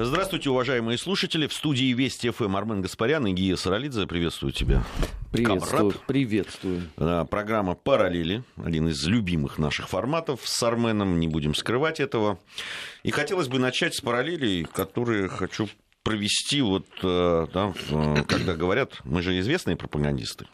[0.00, 1.48] Здравствуйте, уважаемые слушатели.
[1.48, 4.06] В студии Вести ФМ Армен Гаспарян и Гия Саралидзе.
[4.06, 4.84] Приветствую тебя.
[5.32, 5.90] Приветствую.
[5.90, 6.06] Камрад.
[6.06, 6.82] Приветствую.
[7.28, 8.44] Программа «Параллели».
[8.62, 11.18] Один из любимых наших форматов с Арменом.
[11.18, 12.38] Не будем скрывать этого.
[13.02, 15.68] И хотелось бы начать с параллелей, которые хочу
[16.04, 17.74] провести, вот, э, да,
[18.28, 20.46] когда говорят, мы же известные пропагандисты,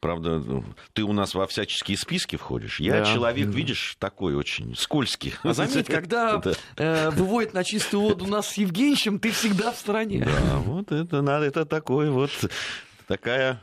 [0.00, 2.80] Правда, ты у нас во всяческие списки входишь.
[2.80, 3.04] Я да.
[3.06, 5.34] человек, видишь, такой очень скользкий.
[5.42, 6.42] А заметь, когда
[6.76, 10.24] э, выводит на чистую воду нас с Евгеньевичем, ты всегда в стороне.
[10.24, 12.30] Да, вот это надо, это такой вот
[13.06, 13.62] такая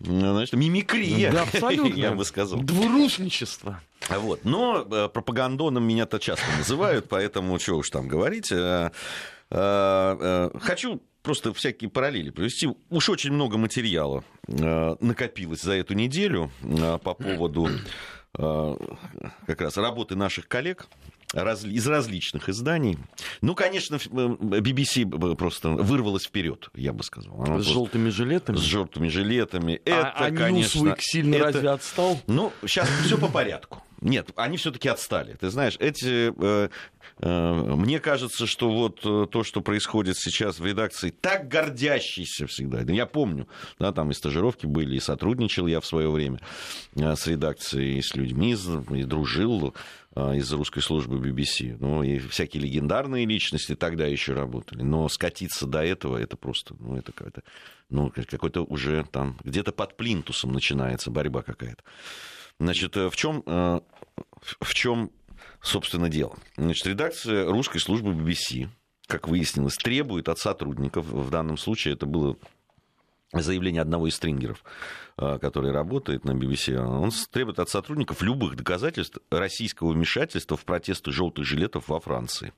[0.00, 1.98] значит, мимикрия, да, абсолютно.
[1.98, 2.60] я бы сказал.
[2.60, 3.80] Двурушничество.
[4.08, 4.44] Вот.
[4.44, 8.50] Но э, пропагандоном меня-то часто называют, поэтому что уж там говорить.
[8.50, 8.90] Э,
[9.50, 12.68] хочу просто всякие параллели привести.
[12.90, 17.68] Уж очень много материала э, накопилось за эту неделю э, по поводу
[18.38, 18.76] э,
[19.46, 20.86] как раз работы наших коллег
[21.34, 22.96] из различных изданий.
[23.40, 27.42] Ну, конечно, BBC просто вырвалась вперед, я бы сказал.
[27.42, 28.56] Она с желтыми жилетами?
[28.56, 29.80] С желтыми жилетами.
[29.84, 31.44] А, это, а конечно, Ньюсвик сильно это...
[31.46, 32.20] разве отстал?
[32.28, 33.82] Ну, сейчас все по порядку.
[34.04, 35.34] Нет, они все-таки отстали.
[35.40, 36.68] Ты знаешь, эти э,
[37.20, 42.82] э, мне кажется, что вот э, то, что происходит сейчас в редакции, так гордящийся всегда.
[42.82, 46.40] Я помню, да, там и стажировки были, и сотрудничал я в свое время
[46.94, 48.54] с редакцией, и с людьми,
[48.90, 49.74] и дружил
[50.14, 51.78] из русской службы BBC.
[51.80, 54.82] Ну, и всякие легендарные личности тогда еще работали.
[54.82, 57.42] Но скатиться до этого, это просто, ну, это какая-то,
[57.88, 61.82] ну, какой-то уже там, где-то под плинтусом начинается борьба какая-то.
[62.58, 63.42] Значит, в чем
[64.60, 65.10] в чем,
[65.60, 66.36] собственно, дело?
[66.56, 68.68] Значит, редакция русской службы BBC,
[69.06, 72.36] как выяснилось, требует от сотрудников, в данном случае это было
[73.32, 74.62] заявление одного из стрингеров,
[75.16, 81.10] а, который работает на BBC, он требует от сотрудников любых доказательств российского вмешательства в протесты
[81.10, 82.52] желтых жилетов во Франции.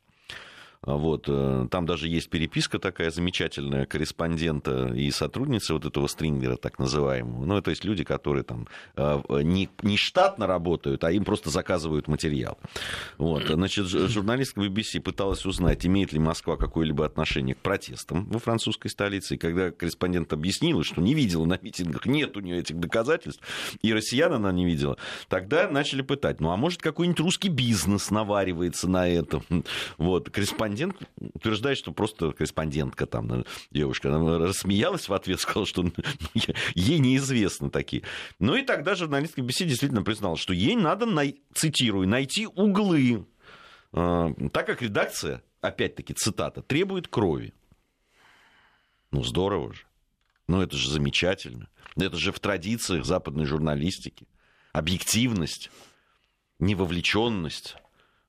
[0.83, 6.79] Вот, э, там даже есть переписка такая замечательная корреспондента и сотрудницы вот этого стрингера, так
[6.79, 7.45] называемого.
[7.45, 12.09] Ну, то есть люди, которые там э, не, не штатно работают, а им просто заказывают
[12.09, 12.59] материал.
[13.19, 18.89] Вот, значит, журналистка BBC пыталась узнать, имеет ли Москва какое-либо отношение к протестам во французской
[18.89, 19.35] столице.
[19.35, 23.43] И когда корреспондент объяснила, что не видела на митингах, нет у нее этих доказательств,
[23.83, 24.97] и россиян она не видела,
[25.29, 29.43] тогда начали пытать, ну, а может, какой-нибудь русский бизнес наваривается на этом?
[29.99, 30.97] Вот, корреспондент корреспондент
[31.35, 35.85] утверждает, что просто корреспондентка там, девушка, она рассмеялась в ответ, сказала, что
[36.75, 38.03] ей неизвестны такие.
[38.39, 41.07] Ну и тогда журналистка BBC действительно признала, что ей надо,
[41.55, 43.27] цитирую, найти углы,
[43.93, 47.55] а, так как редакция, опять-таки цитата, требует крови.
[49.13, 49.83] Ну здорово же.
[50.49, 51.69] Ну это же замечательно.
[51.97, 54.29] Это же в традициях западной журналистики.
[54.73, 55.71] Объективность,
[56.59, 57.77] невовлеченность.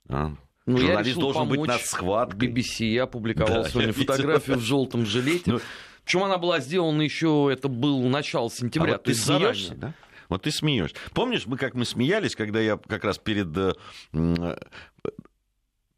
[0.08, 0.36] А,
[0.68, 2.50] ну, Журналист я должен быть над схваткой.
[2.50, 5.54] BBC я опубликовал да, сегодня фотографию в желтом жилете.
[5.54, 5.60] Ну,
[6.04, 8.96] Причем она была сделана еще, это был начало сентября.
[8.96, 9.94] А вот ты смеешься, да?
[10.28, 10.98] Вот ты смеешься.
[11.14, 14.58] Помнишь, мы как мы смеялись, когда я как раз перед э,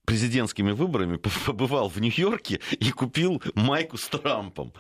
[0.06, 4.72] президентскими выборами побывал в Нью-Йорке и купил майку с Трампом.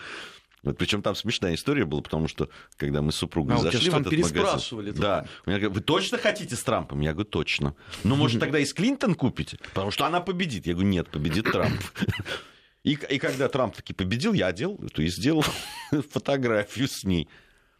[0.63, 3.95] Вот, причем там смешная история была, потому что когда мы с супругой а, зашли в
[3.95, 4.87] этот переспрашивали.
[4.87, 6.99] Магазин, да, меня говорят, вы точно хотите с Трампом?
[6.99, 7.75] Я говорю, точно.
[8.03, 9.57] Ну, может, тогда и с Клинтон купите?
[9.73, 10.67] Потому что она победит.
[10.67, 11.81] Я говорю, нет, победит Трамп.
[12.83, 15.43] И, и когда Трамп таки победил, я одел то и сделал
[15.91, 17.27] фотографию с ней.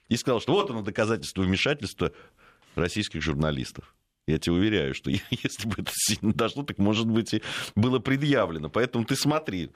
[0.10, 2.12] И сказал, что вот оно доказательство вмешательства
[2.76, 3.96] российских журналистов.
[4.28, 7.42] Я тебе уверяю, что если бы это сильно дошло, так, может быть, и
[7.76, 8.70] было предъявлено.
[8.70, 9.72] Поэтому ты смотри.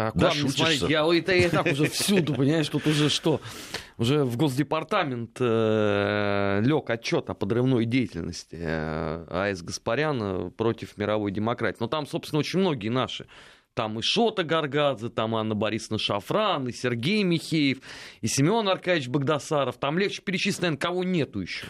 [0.00, 3.40] А да, смотри, я это и так уже всюду, понимаешь, тут уже что?
[3.96, 11.78] Уже в Госдепартамент э, лег отчет о подрывной деятельности э, АЭС Гаспаряна против мировой демократии.
[11.80, 13.26] Но там, собственно, очень многие наши
[13.74, 17.78] там и Шота Гаргадзе, там Анна Борисовна Шафран, и Сергей Михеев,
[18.20, 19.78] и Семен Аркадьевич Богдасаров.
[19.78, 21.66] Там легче перечислить, наверное, кого нету еще.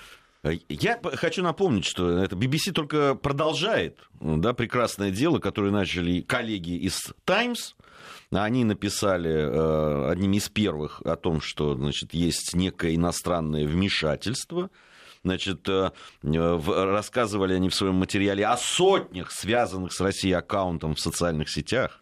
[0.69, 7.13] Я хочу напомнить, что это BBC только продолжает да, прекрасное дело, которое начали коллеги из
[7.25, 7.77] Times.
[8.31, 14.71] Они написали э, одними из первых о том, что значит, есть некое иностранное вмешательство.
[15.25, 15.91] Значит, э,
[16.23, 22.01] рассказывали они в своем материале о сотнях связанных с Россией аккаунтом в социальных сетях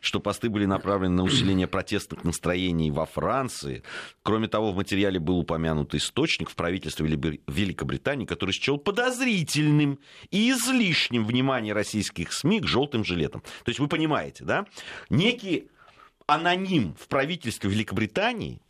[0.00, 3.82] что посты были направлены на усиление протестных настроений во Франции.
[4.22, 9.98] Кроме того, в материале был упомянут источник в правительстве Великобритании, который счел подозрительным
[10.30, 13.42] и излишним внимание российских СМИ к желтым жилетам.
[13.64, 14.66] То есть вы понимаете, да?
[15.10, 15.68] Некий
[16.26, 18.60] аноним в правительстве Великобритании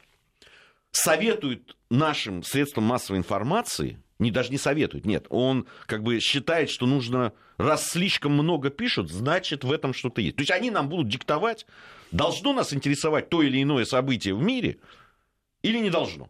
[0.91, 5.27] советует нашим средствам массовой информации не, даже не советует, нет.
[5.31, 10.37] Он как бы считает, что нужно, раз слишком много пишут, значит в этом что-то есть.
[10.37, 11.67] То есть они нам будут диктовать,
[12.13, 14.79] должно нас интересовать то или иное событие в мире
[15.63, 16.29] или не должно.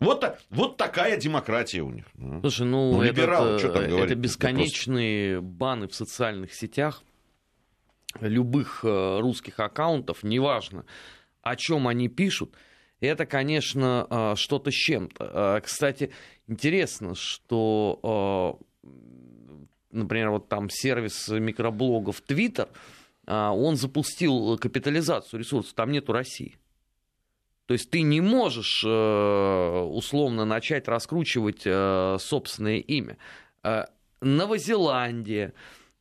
[0.00, 2.06] Вот, вот такая демократия у них.
[2.14, 2.40] Ну.
[2.40, 5.56] Слушай, ну, ну либералы, это, это бесконечные просто...
[5.56, 7.02] баны в социальных сетях
[8.20, 10.84] любых э, русских аккаунтов, неважно,
[11.42, 12.54] о чем они пишут,
[13.00, 15.56] это, конечно, э, что-то с чем-то.
[15.56, 16.10] Э, кстати,
[16.48, 18.58] интересно, что,
[19.90, 22.68] например, вот там сервис микроблогов Twitter,
[23.26, 26.56] он запустил капитализацию ресурсов, там нету России.
[27.66, 31.62] То есть ты не можешь условно начать раскручивать
[32.20, 33.16] собственное имя.
[34.20, 35.54] Новозеландия,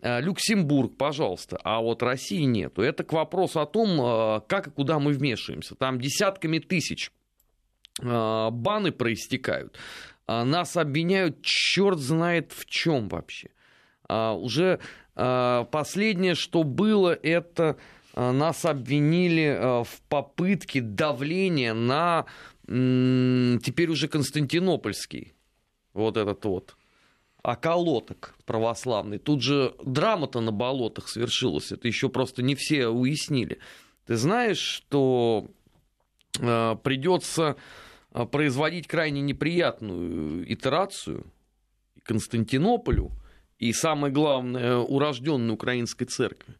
[0.03, 2.81] Э, Люксембург, пожалуйста, а вот России нету.
[2.81, 5.75] Это к вопросу о том, э, как и куда мы вмешиваемся.
[5.75, 7.09] Там десятками тысяч
[8.01, 9.77] э, баны проистекают.
[10.27, 13.49] Нас обвиняют черт знает в чем вообще.
[14.07, 14.79] Уже
[15.15, 17.77] последнее, что было, это
[18.15, 22.25] нас обвинили в попытке давления на
[22.65, 25.33] теперь уже Константинопольский
[25.93, 26.75] вот этот вот
[27.43, 29.17] околоток православный.
[29.17, 31.73] Тут же драма-то на болотах свершилась.
[31.73, 33.59] Это еще просто не все уяснили.
[34.05, 35.47] Ты знаешь, что
[36.39, 37.57] э, придется
[38.31, 41.25] производить крайне неприятную итерацию
[42.04, 43.12] Константинополю
[43.57, 46.56] и, самое главное, урожденной украинской церкви.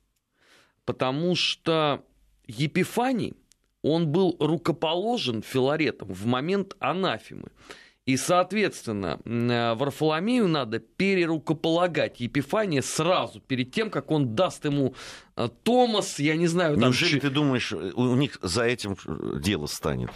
[0.86, 2.04] Потому что
[2.46, 3.36] Епифаний,
[3.82, 7.52] он был рукоположен Филаретом в момент анафемы.
[8.06, 14.94] И, соответственно, э, Варфоломею надо перерукополагать Епифания сразу, перед тем, как он даст ему
[15.38, 16.74] э, Томас, я не знаю...
[16.74, 16.90] Там...
[16.90, 18.98] Неужели ты думаешь, у них за этим
[19.40, 20.12] дело станет?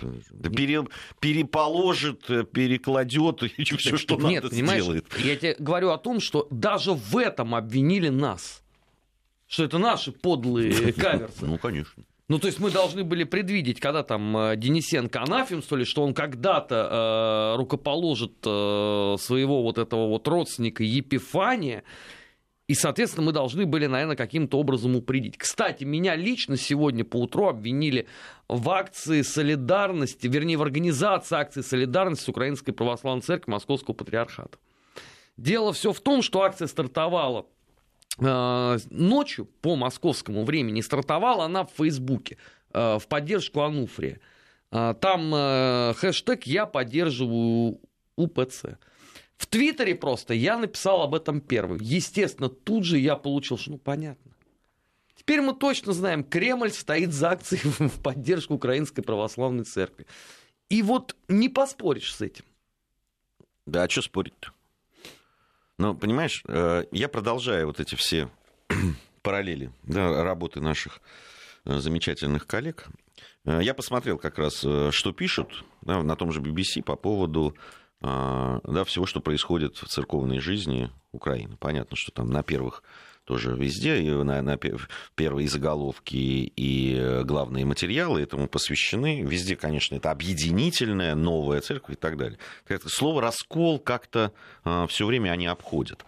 [0.54, 0.86] Пере,
[1.22, 5.06] переположит, перекладет, и все, что Нет, надо, понимаешь, сделает.
[5.19, 8.63] Я тебе говорю о том, что даже в этом обвинили нас.
[9.48, 11.45] Что это наши подлые каверсы.
[11.45, 12.04] Ну, конечно.
[12.29, 16.03] Ну, то есть мы должны были предвидеть, когда там э, Денисенко анафем, что ли, что
[16.03, 21.83] он когда-то э, рукоположит э, своего вот этого вот родственника Епифания,
[22.68, 25.38] и, соответственно, мы должны были, наверное, каким-то образом упредить.
[25.38, 28.07] Кстати, меня лично сегодня по утру обвинили
[28.50, 34.57] в акции солидарности, вернее, в организации акции солидарности с Украинской Православной Церковью Московского Патриархата.
[35.38, 37.45] Дело все в том, что акция стартовала
[38.19, 42.37] ночью по московскому времени стартовала она в Фейсбуке
[42.73, 44.19] э, в поддержку Ануфрия.
[44.71, 45.31] Э, там
[45.95, 47.79] хэштег «Я поддерживаю
[48.15, 48.77] УПЦ».
[49.37, 51.77] В Твиттере просто я написал об этом первым.
[51.79, 54.31] Естественно, тут же я получил, что ну понятно.
[55.15, 60.07] Теперь мы точно знаем, Кремль стоит за акцией в поддержку Украинской Православной Церкви.
[60.69, 62.45] И вот не поспоришь с этим.
[63.65, 64.51] Да, а что спорить-то?
[65.77, 68.29] Но, понимаешь, э, я продолжаю вот эти все
[69.21, 71.01] параллели да, работы наших
[71.65, 72.88] э, замечательных коллег.
[73.45, 77.56] Э, я посмотрел как раз, что пишут да, на том же BBC по поводу
[78.00, 81.57] да, всего, что происходит в церковной жизни Украины.
[81.57, 82.83] Понятно, что там на первых
[83.27, 84.57] тоже везде, и на, на
[85.15, 89.21] первые заголовки и главные материалы этому посвящены.
[89.21, 92.39] Везде, конечно, это объединительная новая церковь и так далее.
[92.85, 94.31] Слово «раскол» как-то
[94.63, 96.06] а, все время они обходят.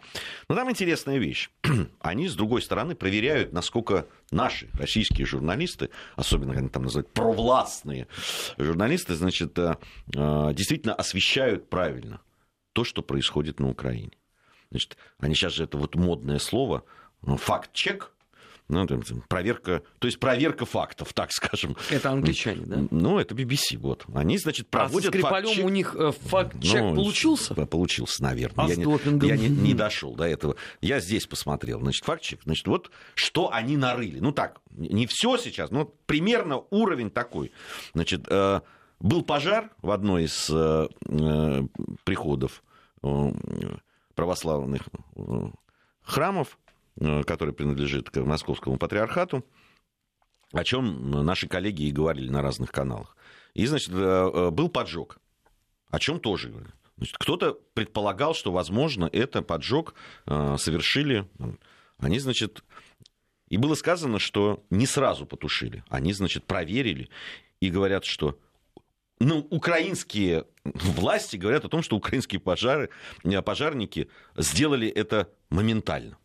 [0.48, 1.50] Но там интересная вещь.
[2.00, 8.07] Они, с другой стороны, проверяют, насколько наши российские журналисты, особенно они там называют провластные
[8.57, 9.78] журналисты, значит, а,
[10.16, 12.21] а, действительно освещают правильно
[12.71, 14.11] то, что происходит на Украине.
[14.71, 16.83] Значит, они сейчас же это вот модное слово
[17.23, 18.11] факт-чек,
[18.69, 18.85] ну,
[19.28, 21.76] проверка, то есть проверка фактов, так скажем.
[21.90, 22.83] Это англичане, да?
[22.92, 24.06] Ну, это BBC, вот.
[24.14, 27.56] Они, значит, проводят а с Скрипалем у них э, факт-чек ну, получился?
[27.56, 28.66] Получился, наверное.
[28.66, 30.56] А я, не, я не, не дошел до этого.
[30.81, 31.80] Я здесь посмотрел.
[31.80, 32.42] Значит, факт-чек.
[32.44, 34.19] Значит, вот что они нарыли.
[34.19, 37.52] Ну, так, не все сейчас, но примерно уровень такой.
[37.95, 38.61] Значит, э,
[38.99, 40.88] был пожар в одной из э,
[42.04, 42.64] приходов
[44.14, 44.83] православных
[46.04, 46.59] храмов
[46.99, 49.45] который принадлежит к московскому патриархату,
[50.51, 53.15] о чем наши коллеги и говорили на разных каналах.
[53.53, 55.18] И, значит, э, э, был поджог,
[55.89, 56.73] о чем тоже говорили.
[56.97, 61.29] Значит, кто-то предполагал, что, возможно, это поджог совершили.
[61.97, 62.61] Они, значит,
[63.47, 65.83] и было сказано, что не сразу потушили.
[65.87, 67.09] Они, значит, проверили
[67.61, 68.37] и говорят, что
[69.19, 72.89] ну, украинские власти говорят о том, что украинские пожары,
[73.45, 76.18] пожарники сделали это моментально.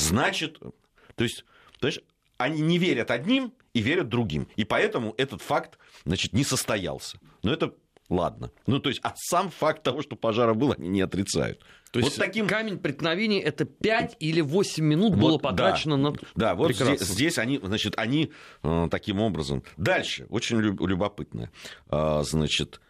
[0.00, 1.44] Значит, то есть,
[1.78, 2.00] то есть
[2.38, 4.48] они не верят одним и верят другим.
[4.56, 7.18] И поэтому этот факт значит, не состоялся.
[7.42, 7.74] Но это
[8.08, 8.50] ладно.
[8.66, 11.60] Ну, то есть, а сам факт того, что пожара было, они не отрицают.
[11.92, 12.46] То есть вот таким...
[12.46, 16.16] камень преткновения это 5 или 8 минут вот, было потрачено да, на...
[16.34, 19.64] Да, вот здесь, здесь они, значит, они э, таким образом...
[19.76, 21.50] Дальше, очень любопытно.
[21.90, 22.80] Э, значит,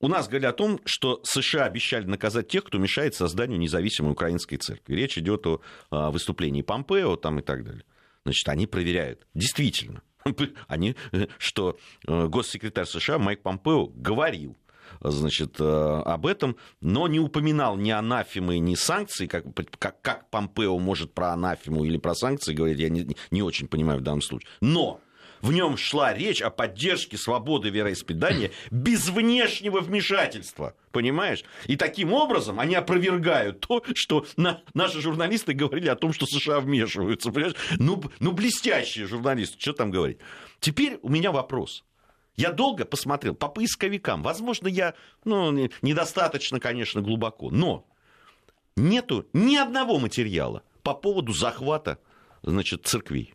[0.00, 4.56] у нас говорят о том, что США обещали наказать тех, кто мешает созданию независимой украинской
[4.56, 4.94] церкви.
[4.94, 7.84] Речь идет о, о выступлении Помпео там и так далее.
[8.24, 9.26] Значит, они проверяют.
[9.34, 10.02] Действительно.
[10.68, 10.96] Они,
[11.38, 14.54] что э, госсекретарь США Майк Помпео говорил,
[15.00, 19.44] значит, э, об этом, но не упоминал ни анафемы, ни санкций, как,
[19.78, 24.00] как, как Помпео может про анафему или про санкции говорить, я не, не очень понимаю
[24.00, 24.50] в данном случае.
[24.60, 25.00] Но
[25.42, 30.74] в нем шла речь о поддержке свободы вероисповедания без внешнего вмешательства.
[30.92, 31.44] Понимаешь?
[31.66, 36.60] И таким образом они опровергают то, что на, наши журналисты говорили о том, что США
[36.60, 37.30] вмешиваются.
[37.30, 37.56] Понимаешь?
[37.78, 40.18] Ну, ну, блестящие журналисты, что там говорить.
[40.58, 41.84] Теперь у меня вопрос.
[42.36, 44.22] Я долго посмотрел по поисковикам.
[44.22, 44.94] Возможно, я
[45.24, 47.50] ну, недостаточно, конечно, глубоко.
[47.50, 47.86] Но
[48.76, 51.98] нету ни одного материала по поводу захвата
[52.42, 53.34] значит, церквей.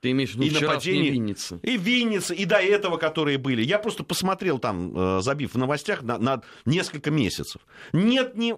[0.00, 1.58] Ты имеешь в виду и нападения, Винницы?
[1.62, 3.62] И Винницы, и до этого, которые были.
[3.62, 7.62] Я просто посмотрел там, э, забив в новостях, на, на несколько месяцев.
[7.92, 8.54] Нет ни,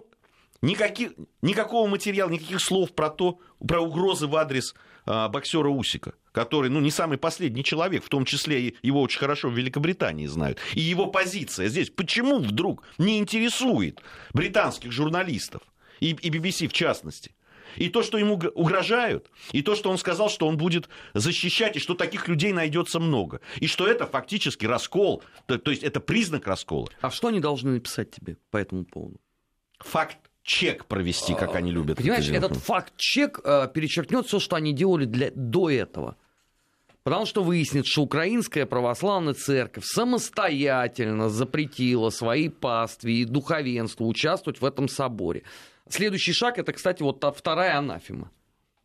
[0.61, 6.69] никаких, никакого материала, никаких слов про то, про угрозы в адрес а, боксера Усика, который,
[6.69, 10.59] ну, не самый последний человек, в том числе его очень хорошо в Великобритании знают.
[10.73, 14.01] И его позиция здесь почему вдруг не интересует
[14.33, 15.61] британских журналистов,
[15.99, 17.31] и, и BBC в частности?
[17.75, 21.79] И то, что ему угрожают, и то, что он сказал, что он будет защищать, и
[21.79, 23.41] что таких людей найдется много.
[23.59, 26.87] И что это фактически раскол, то, то есть это признак раскола.
[27.01, 29.19] А что они должны написать тебе по этому поводу?
[29.79, 31.97] Факт чек провести, как они любят.
[31.97, 36.17] Понимаешь, это этот факт-чек э, перечеркнет все, что они делали для, до этого.
[37.03, 44.65] Потому что выяснит, что Украинская православная церковь самостоятельно запретила своей пастве и духовенству участвовать в
[44.65, 45.43] этом соборе.
[45.93, 48.31] Следующий шаг это, кстати, вот та вторая анафема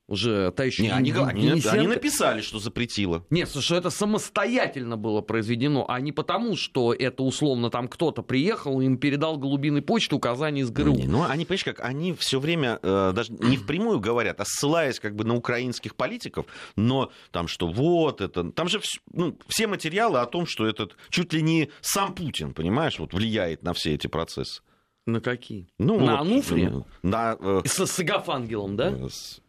[0.08, 3.24] уже та еще не, они, они, они написали, что запретило.
[3.30, 8.80] Нет, что это самостоятельно было произведено, а не потому, что это условно там кто-то приехал,
[8.80, 10.94] им передал голубиной почты указания из ГРУ.
[10.94, 15.00] Не, ну, они, понимаешь, как они все время э, даже не впрямую говорят, а ссылаясь
[15.00, 16.46] как бы на украинских политиков,
[16.76, 18.80] но там что вот это, там же
[19.12, 23.62] ну, все материалы о том, что этот чуть ли не сам Путин, понимаешь, вот влияет
[23.62, 24.62] на все эти процессы.
[25.06, 25.68] На какие?
[25.78, 26.84] Ну, на вот, Ануфре?
[27.02, 29.08] На, э, с, с Агафангелом, да?
[29.08, 29.40] С,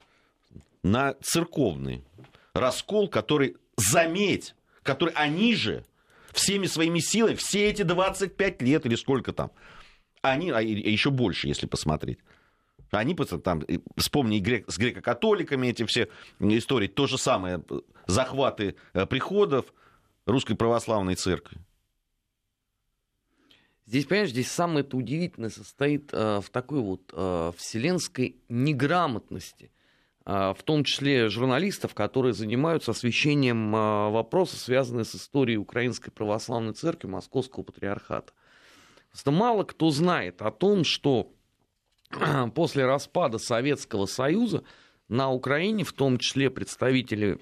[0.84, 2.04] на церковный
[2.54, 5.84] раскол, который, заметь, который они же
[6.32, 9.52] всеми своими силами, все эти 25 лет или сколько там,
[10.22, 12.20] они, а еще больше, если посмотреть,
[12.92, 13.64] они там,
[13.98, 16.10] вспомни грек, с греко-католиками эти все
[16.40, 17.64] истории, то же самое,
[18.06, 19.74] захваты э, приходов
[20.26, 21.60] Русской Православной Церкви.
[23.88, 29.72] Здесь, понимаешь, здесь самое это удивительное состоит э, в такой вот э, вселенской неграмотности
[30.30, 36.74] а, в том числе журналистов, которые занимаются освещением а, вопросов, связанных с историей Украинской Православной
[36.74, 38.34] Церкви Московского Патриархата.
[39.10, 41.32] Просто мало кто знает о том, что
[42.56, 44.64] после распада Советского Союза
[45.08, 47.40] на Украине, в том числе представители,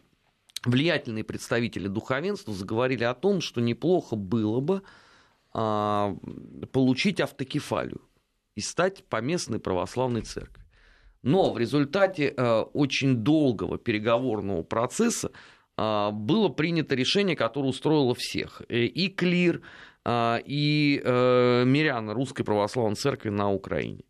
[0.64, 4.84] влиятельные представители духовенства, заговорили о том, что неплохо было бы
[5.56, 8.02] получить автокефалию
[8.56, 10.66] и стать поместной православной церковью.
[11.26, 15.32] Но в результате э, очень долгого переговорного процесса
[15.76, 18.62] э, было принято решение, которое устроило всех.
[18.70, 19.62] Э, и клир,
[20.08, 24.04] и мирян Русской Православной Церкви на Украине.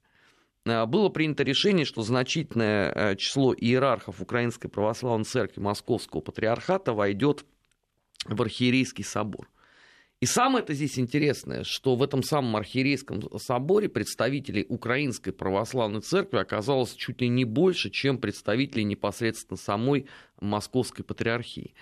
[0.66, 7.46] Было принято решение, что значительное число иерархов Украинской Православной Церкви Московского Патриархата войдет
[8.26, 9.50] в Архиерейский собор.
[10.22, 16.38] И самое это здесь интересное, что в этом самом архиерейском соборе представителей Украинской Православной Церкви
[16.38, 20.08] оказалось чуть ли не больше, чем представителей непосредственно самой
[20.40, 21.76] Московской Патриархии.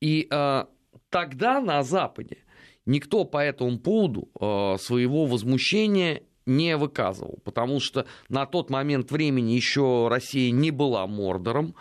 [0.00, 0.64] И э,
[1.10, 2.38] тогда на Западе
[2.86, 9.52] никто по этому поводу э, своего возмущения не выказывал, потому что на тот момент времени
[9.52, 11.74] еще Россия не была Мордором,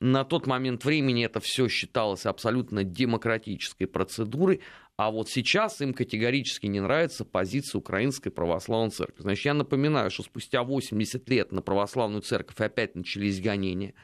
[0.00, 4.60] на тот момент времени это все считалось абсолютно демократической процедурой,
[5.00, 9.22] а вот сейчас им категорически не нравится позиция Украинской Православной Церкви.
[9.22, 13.94] Значит, я напоминаю, что спустя 80 лет на Православную Церковь опять начались гонения.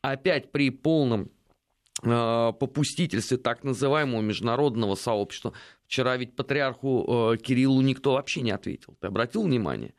[0.00, 1.32] Опять при полном
[2.04, 5.54] э, попустительстве так называемого международного сообщества.
[5.88, 8.96] Вчера ведь патриарху э, Кириллу никто вообще не ответил.
[9.00, 9.92] Ты обратил внимание?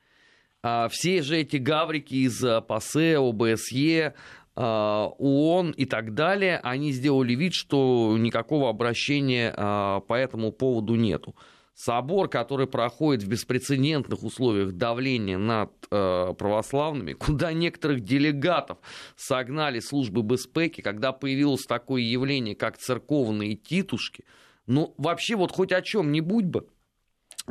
[0.63, 4.13] А все же эти гаврики из ПАСЕ, ОБСЕ,
[4.61, 11.35] ООН и так далее, они сделали вид, что никакого обращения а, по этому поводу нету.
[11.73, 18.77] собор, который проходит в беспрецедентных условиях давления над э, православными, куда некоторых делегатов
[19.17, 24.23] согнали службы безпеки, когда появилось такое явление, как церковные титушки.
[24.67, 26.67] Ну, вообще, вот хоть о чем-нибудь бы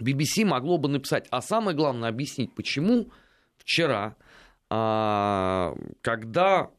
[0.01, 1.27] BBC могло бы написать.
[1.31, 3.11] А самое главное, объяснить, почему
[3.59, 4.17] вчера,
[4.71, 6.71] э, когда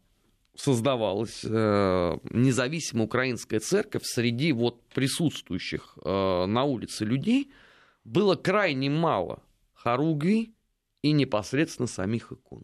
[0.56, 7.52] создавалась э, независимая украинская церковь среди вот присутствующих э, на улице людей
[8.04, 9.44] было крайне мало
[9.74, 10.54] хоругвий
[11.02, 12.64] и непосредственно самих икон.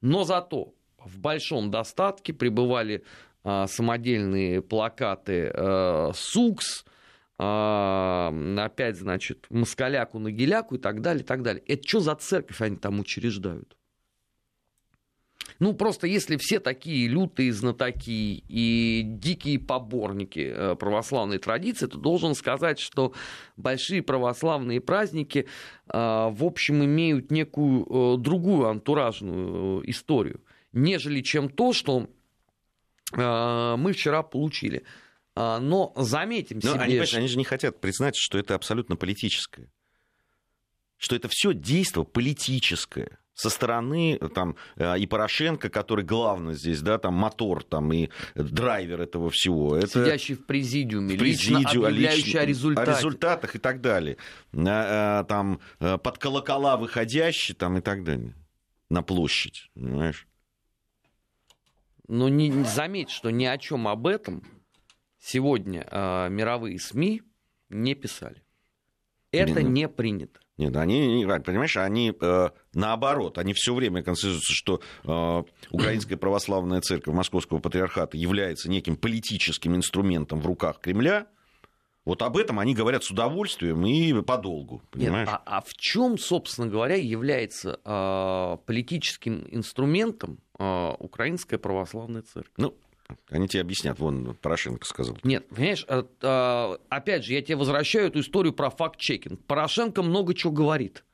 [0.00, 3.04] Но зато в большом достатке пребывали
[3.44, 5.52] э, самодельные плакаты
[6.14, 6.84] СУКС,
[7.38, 11.62] опять, значит, Москаляку, Нагиляку и так далее, и так далее.
[11.66, 13.78] Это что за церковь они там учреждают?
[15.60, 22.34] Ну, просто если все такие лютые знатоки и дикие поборники э, православной традиции, то должен
[22.34, 23.12] сказать, что
[23.58, 25.46] большие православные праздники, э,
[25.92, 30.40] в общем, имеют некую э, другую антуражную историю,
[30.72, 32.08] нежели чем то, что
[33.12, 34.84] мы вчера получили.
[35.34, 36.80] Но заметим Но себе...
[36.80, 39.68] Они, они же не хотят признать, что это абсолютно политическое.
[40.96, 46.98] Что это все действие политическое со стороны там, э, и Порошенко, который главный здесь, да,
[46.98, 49.76] там мотор там, и драйвер этого всего.
[49.76, 52.94] Это Сидящий в президиуме, в президиуме лично объявляющий лично, о результатах.
[52.94, 54.18] О результатах и так далее.
[54.52, 58.34] Э, там, э, под колокола выходящий там, и так далее.
[58.90, 60.26] На площадь, понимаешь?
[62.08, 64.42] Но не, заметь, что ни о чем об этом
[65.18, 67.22] сегодня э, мировые СМИ
[67.70, 68.42] не писали.
[69.32, 70.40] Это не принято.
[70.60, 77.14] Нет, они, понимаешь, они э, наоборот, они все время констатируются, что э, Украинская православная церковь
[77.14, 81.28] Московского патриархата является неким политическим инструментом в руках Кремля.
[82.04, 85.28] Вот об этом они говорят с удовольствием и подолгу, понимаешь?
[85.28, 92.52] Нет, а, а в чем, собственно говоря, является э, политическим инструментом э, Украинская православная церковь?
[92.58, 92.74] Ну,
[93.28, 95.16] они тебе объяснят, вон Порошенко сказал.
[95.22, 99.44] Нет, понимаешь, э, э, опять же, я тебе возвращаю эту историю про факт-чекинг.
[99.46, 101.04] Порошенко много чего говорит.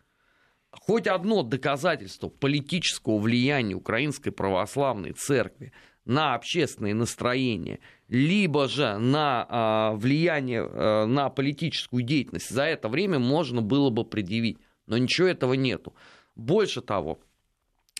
[0.71, 5.73] Хоть одно доказательство политического влияния Украинской православной церкви
[6.05, 10.63] на общественные настроения, либо же на э, влияние
[11.07, 14.59] на политическую деятельность за это время можно было бы предъявить.
[14.87, 15.95] Но ничего этого нету.
[16.37, 17.19] Больше того,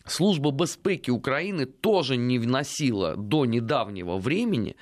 [0.07, 4.77] Служба безпеки Украины тоже не вносила до недавнего времени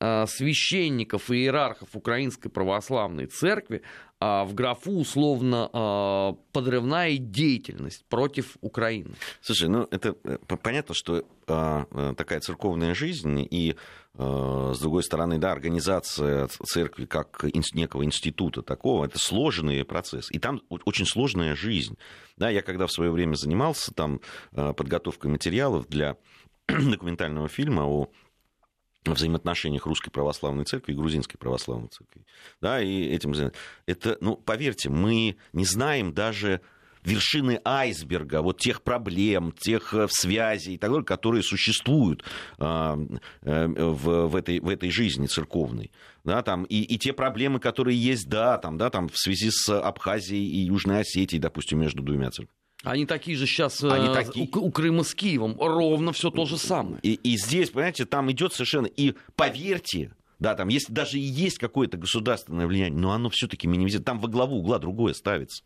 [0.00, 3.82] э, священников и иерархов Украинской Православной Церкви
[4.18, 9.14] а, в графу условно а, подрывная деятельность против Украины.
[9.42, 13.76] Слушай, ну это э, понятно, что э, такая церковная жизнь и
[14.18, 20.30] с другой стороны, да, организация церкви как некого института такого, это сложный процесс.
[20.30, 21.98] И там очень сложная жизнь.
[22.36, 24.20] Да, я когда в свое время занимался там
[24.52, 26.16] подготовкой материалов для
[26.66, 28.08] документального фильма о
[29.04, 32.24] взаимоотношениях русской православной церкви и грузинской православной церкви.
[32.60, 33.34] Да, и этим
[33.86, 36.60] это, ну, поверьте, мы не знаем даже
[37.06, 42.24] вершины айсберга, вот тех проблем, тех э, связей и так далее, которые существуют
[42.58, 42.98] а,
[43.42, 45.92] э, в, в, этой, в этой жизни церковной.
[46.24, 49.68] Да, там, и, и те проблемы, которые есть, да, там, да, там, в связи с
[49.68, 52.50] Абхазией и Южной Осетией, допустим, между двумя церквями.
[52.82, 54.48] Они такие же сейчас Они э, такие...
[54.52, 55.56] у, у Крыма с Киевом.
[55.58, 56.98] Ровно все то же самое.
[57.02, 58.86] И, и здесь, понимаете, там идет совершенно...
[58.86, 64.06] И поверьте, да, там если даже и есть какое-то государственное влияние, но оно все-таки минимизирует.
[64.06, 65.62] Там во главу угла другое ставится.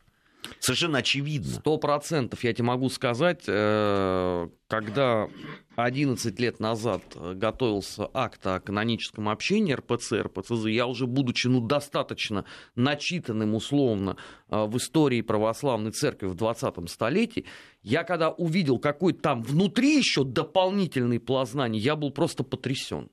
[0.59, 1.55] Совершенно очевидно.
[1.55, 5.29] Сто процентов я тебе могу сказать, э, когда
[5.77, 7.03] 11 лет назад
[7.35, 14.17] готовился акт о каноническом общении РПЦ, РПЦЗ, я уже, будучи ну, достаточно начитанным условно
[14.49, 17.47] э, в истории православной церкви в 20 столетии,
[17.83, 23.09] я когда увидел какой там внутри еще дополнительный пласт я был просто потрясен.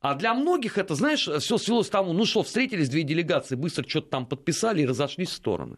[0.00, 3.86] А для многих это, знаешь, все свелось к тому, ну что, встретились две делегации, быстро
[3.88, 5.76] что-то там подписали и разошлись в стороны.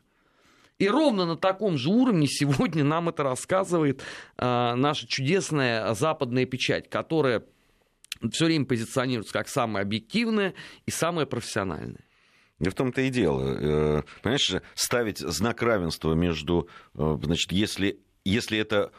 [0.81, 4.01] И ровно на таком же уровне сегодня нам это рассказывает
[4.39, 7.45] э, наша чудесная западная печать, которая
[8.33, 10.55] все время позиционируется как самая объективная
[10.87, 12.05] и самая профессиональная.
[12.61, 13.99] Да в том-то и дело.
[13.99, 18.93] Э, понимаешь, ставить знак равенства между, э, значит, если если это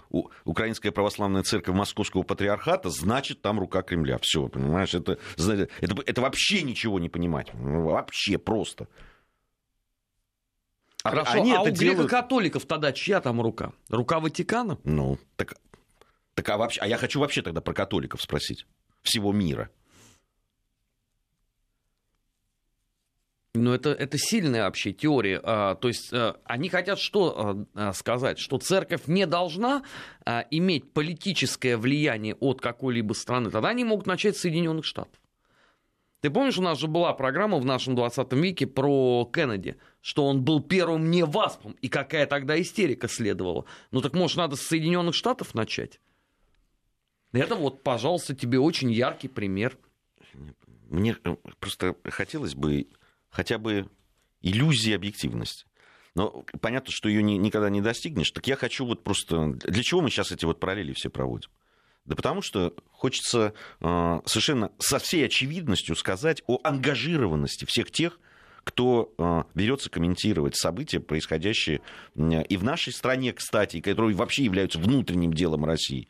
[0.45, 4.17] Украинская православная церковь Московского патриархата, значит там рука Кремля.
[4.21, 7.49] Все, понимаешь, это, это, это вообще ничего не понимать.
[7.53, 8.87] Вообще просто.
[11.03, 11.99] А Хорошо, они а это у делают...
[11.99, 13.73] греко-католиков тогда чья там рука?
[13.89, 14.77] Рука Ватикана?
[14.83, 15.55] Ну, так,
[16.35, 18.65] так а, вообще, а я хочу вообще тогда про католиков спросить.
[19.01, 19.69] Всего мира.
[23.53, 25.41] Ну, это, это сильная вообще теория.
[25.43, 28.39] А, то есть а, они хотят что а, сказать?
[28.39, 29.83] Что церковь не должна
[30.25, 33.49] а, иметь политическое влияние от какой-либо страны.
[33.49, 35.20] Тогда они могут начать с Соединенных Штатов.
[36.21, 40.43] Ты помнишь, у нас же была программа в нашем 20 веке про Кеннеди, что он
[40.43, 43.65] был первым не васпом, и какая тогда истерика следовала.
[43.89, 45.99] Ну так, может, надо с Соединенных Штатов начать?
[47.31, 49.77] Это вот, пожалуйста, тебе очень яркий пример.
[50.89, 52.87] Мне э, просто хотелось бы
[53.29, 53.89] хотя бы
[54.41, 55.65] иллюзии объективности.
[56.13, 58.31] Но понятно, что ее ни, никогда не достигнешь.
[58.31, 59.53] Так я хочу вот просто...
[59.53, 61.49] Для чего мы сейчас эти вот параллели все проводим?
[62.05, 68.19] Да потому что хочется э, совершенно со всей очевидностью сказать о ангажированности всех тех,
[68.63, 71.81] кто э, берется комментировать события, происходящие
[72.15, 76.07] и в нашей стране, кстати, и которые вообще являются внутренним делом России,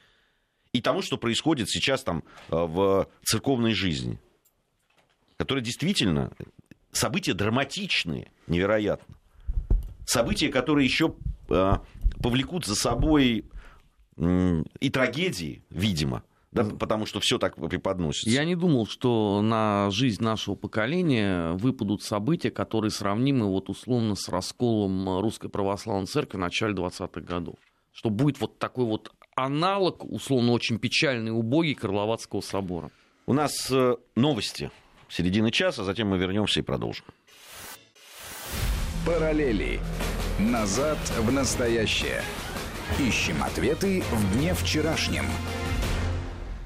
[0.71, 4.17] и тому, что происходит сейчас там э, в церковной жизни,
[5.35, 6.31] которая действительно
[6.93, 9.15] события драматичные, невероятно.
[10.05, 11.15] События, которые еще
[11.47, 13.45] повлекут за собой
[14.17, 16.23] и трагедии, видимо.
[16.51, 18.29] Да, потому что все так преподносится.
[18.29, 24.27] Я не думал, что на жизнь нашего поколения выпадут события, которые сравнимы вот условно с
[24.27, 27.55] расколом Русской Православной Церкви в начале 20-х годов.
[27.93, 32.91] Что будет вот такой вот аналог, условно очень печальный, убогий Карловацкого собора.
[33.27, 34.71] У нас э, новости
[35.07, 37.05] середины часа, затем мы вернемся и продолжим.
[39.05, 39.79] Параллели.
[40.37, 42.23] Назад в настоящее.
[42.99, 45.25] Ищем ответы в дне вчерашнем.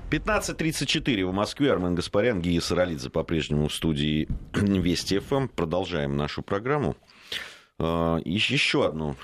[0.10, 1.72] 15.34 в Москве.
[1.72, 5.48] Армен Гаспарян, Гия Саралидзе по-прежнему в студии Вести ФМ.
[5.48, 6.96] Продолжаем нашу программу.
[7.80, 9.16] А, еще одну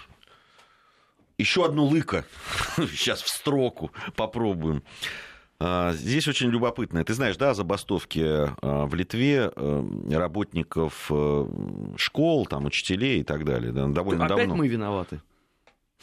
[1.38, 2.24] еще одну лыка.
[2.78, 4.84] Сейчас в строку попробуем.
[5.60, 7.04] А, здесь очень любопытно.
[7.04, 9.52] Ты знаешь, да, забастовки а, в Литве
[10.10, 11.48] работников э,
[11.98, 13.72] школ, там, учителей и так далее.
[13.72, 14.56] Да, довольно Опять давно.
[14.56, 15.22] мы виноваты.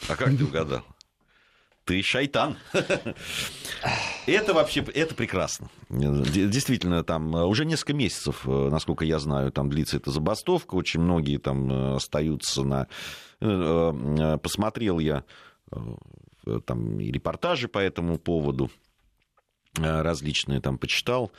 [0.07, 0.83] А как ты угадал?
[1.85, 2.57] Ты шайтан.
[4.27, 5.69] Это вообще, это прекрасно.
[5.89, 10.75] Действительно, там э, уже несколько месяцев, насколько я знаю, там длится эта забастовка.
[10.75, 12.87] Очень многие там остаются на...
[13.39, 15.23] Посмотрел я
[16.65, 18.69] там и репортажи по этому поводу.
[19.83, 21.31] Э, различные там почитал.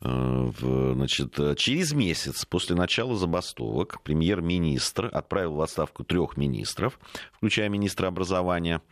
[0.00, 0.50] Э,
[0.94, 6.98] значит, через месяц после начала забастовок премьер-министр отправил в отставку трех министров,
[7.32, 8.82] включая министра образования.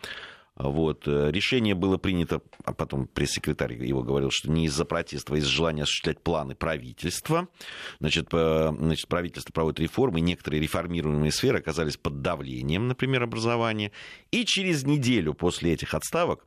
[0.57, 1.07] Вот.
[1.07, 5.51] Э, решение было принято, а потом пресс-секретарь его говорил, что не из-за протеста, а из-за
[5.51, 7.49] желания осуществлять планы правительства.
[8.01, 13.92] Значит, значит, правительство проводит реформы, некоторые реформируемые сферы оказались под давлением, например, образования.
[14.31, 16.45] И через неделю после этих отставок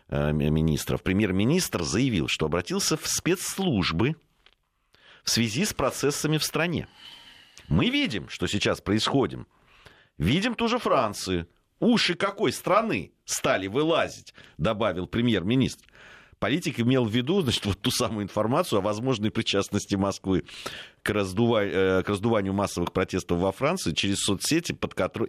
[0.11, 4.15] министров, премьер-министр заявил, что обратился в спецслужбы
[5.23, 6.87] в связи с процессами в стране.
[7.67, 9.39] Мы видим, что сейчас происходит.
[10.17, 11.47] Видим ту же Францию.
[11.79, 15.87] Уши какой страны стали вылазить, добавил премьер-министр.
[16.41, 20.43] Политик имел в виду, значит, вот ту самую информацию о возможной причастности Москвы
[21.03, 21.63] к, раздува...
[21.63, 24.75] Э, к раздуванию массовых протестов во Франции через соцсети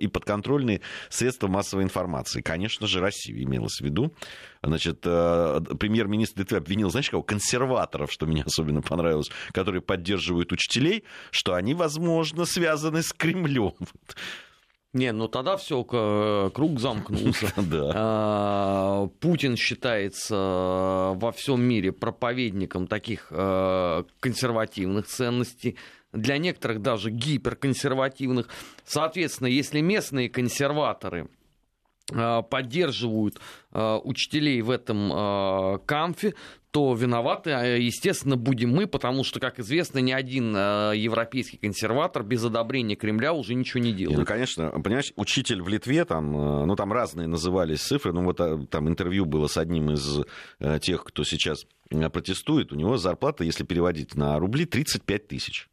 [0.01, 2.41] и подконтрольные средства массовой информации.
[2.41, 4.15] Конечно же, Россию имелось в виду.
[4.63, 7.23] Значит, э, премьер-министр Литвы обвинил, знаешь, кого?
[7.23, 13.75] Консерваторов, что мне особенно понравилось, которые поддерживают учителей, что они, возможно, связаны с Кремлем.
[14.93, 15.85] Не, ну тогда все,
[16.55, 17.53] круг замкнулся.
[17.95, 25.77] А, Путин считается э, во всем мире проповедником таких э, консервативных ценностей,
[26.13, 28.49] для некоторых даже гиперконсервативных.
[28.85, 31.29] Соответственно, если местные консерваторы
[32.11, 33.39] э, поддерживают
[33.75, 36.35] учителей в этом камфе,
[36.73, 42.97] то виноваты, естественно, будем мы, потому что, как известно, ни один европейский консерватор без одобрения
[42.97, 44.19] Кремля уже ничего не делает.
[44.19, 48.37] Ну, конечно, понимаешь, учитель в Литве, там, э, ну, там разные назывались цифры, ну, вот
[48.71, 50.21] там интервью было с одним из
[50.61, 55.69] э, тех, кто сейчас э, протестует, у него зарплата, если переводить на рубли, 35 тысяч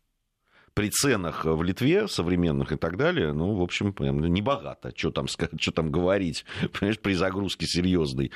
[0.74, 4.94] при ценах в Литве современных и так далее, ну, в общем, не богато.
[4.96, 5.28] Что там,
[5.60, 6.46] что там говорить,
[6.80, 8.32] понимаешь, при загрузке серьезной.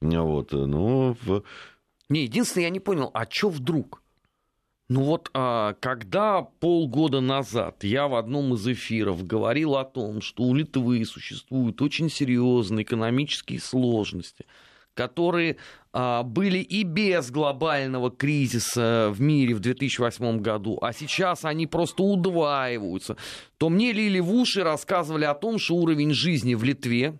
[0.00, 1.16] Вот, ну,
[2.08, 4.02] не, единственное, я не понял, а что вдруг?
[4.90, 10.42] Ну вот, а, когда полгода назад я в одном из эфиров говорил о том, что
[10.42, 14.44] у Литвы существуют очень серьезные экономические сложности,
[14.94, 15.56] которые
[15.92, 22.02] а, были и без глобального кризиса в мире в 2008 году, а сейчас они просто
[22.02, 23.16] удваиваются,
[23.58, 27.18] то мне лили в уши рассказывали о том, что уровень жизни в Литве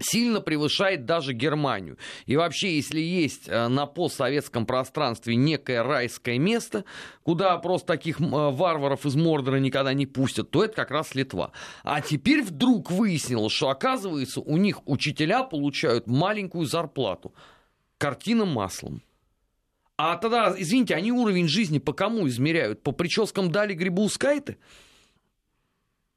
[0.00, 1.98] сильно превышает даже Германию.
[2.26, 6.84] И вообще, если есть э, на постсоветском пространстве некое райское место,
[7.22, 11.52] куда просто таких э, варваров из Мордора никогда не пустят, то это как раз Литва.
[11.82, 17.34] А теперь вдруг выяснилось, что оказывается у них учителя получают маленькую зарплату.
[17.98, 19.02] Картина маслом.
[19.96, 22.82] А тогда, извините, они уровень жизни по кому измеряют?
[22.82, 24.58] По прическам Дали Грибоускайте?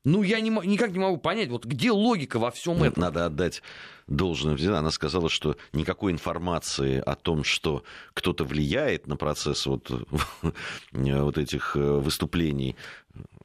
[0.05, 3.01] Ну, я не, никак не могу понять, вот где логика во всем этом?
[3.01, 3.61] Надо отдать
[4.07, 4.55] должное.
[4.77, 9.91] Она сказала, что никакой информации о том, что кто-то влияет на процесс вот,
[10.91, 12.75] вот этих э, выступлений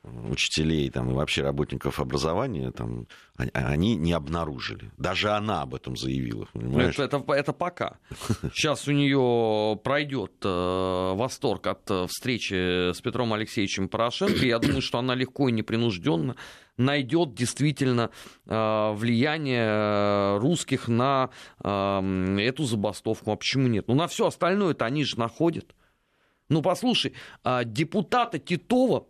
[0.03, 4.91] учителей там, и вообще работников образования, там, они не обнаружили.
[4.97, 6.49] Даже она об этом заявила.
[6.55, 7.99] Это, это, это пока.
[8.55, 14.45] Сейчас у нее пройдет э, восторг от э, встречи с Петром Алексеевичем Порошенко.
[14.45, 16.37] Я думаю, что она легко и непринужденно
[16.79, 18.11] найдет действительно
[18.47, 21.29] э, влияние э, русских на
[21.63, 23.33] э, эту забастовку.
[23.33, 23.87] А почему нет?
[23.87, 25.75] Ну, на все остальное это они же находят.
[26.49, 27.13] Ну, послушай,
[27.45, 29.07] э, депутата Титова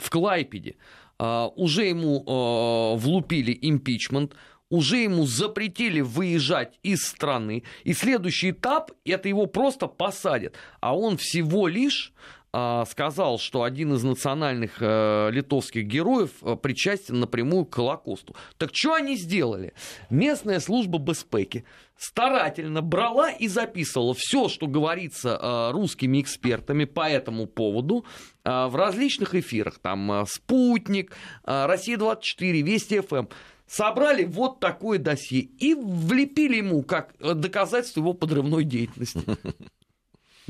[0.00, 0.76] в Клайпеде.
[1.18, 4.34] А, уже ему а, влупили импичмент,
[4.70, 7.64] уже ему запретили выезжать из страны.
[7.84, 10.54] И следующий этап– это его просто посадят.
[10.80, 12.12] А он всего лишь
[12.52, 18.34] сказал, что один из национальных э, литовских героев э, причастен напрямую к Холокосту.
[18.58, 19.72] Так что они сделали?
[20.10, 21.64] Местная служба Беспеки
[21.96, 28.04] старательно брала и записывала все, что говорится э, русскими экспертами по этому поводу
[28.42, 29.78] в различных эфирах.
[29.80, 33.26] Там «Спутник», «Россия-24», «Вести ФМ»
[33.66, 39.20] собрали вот такое досье и влепили ему как доказательство его подрывной деятельности.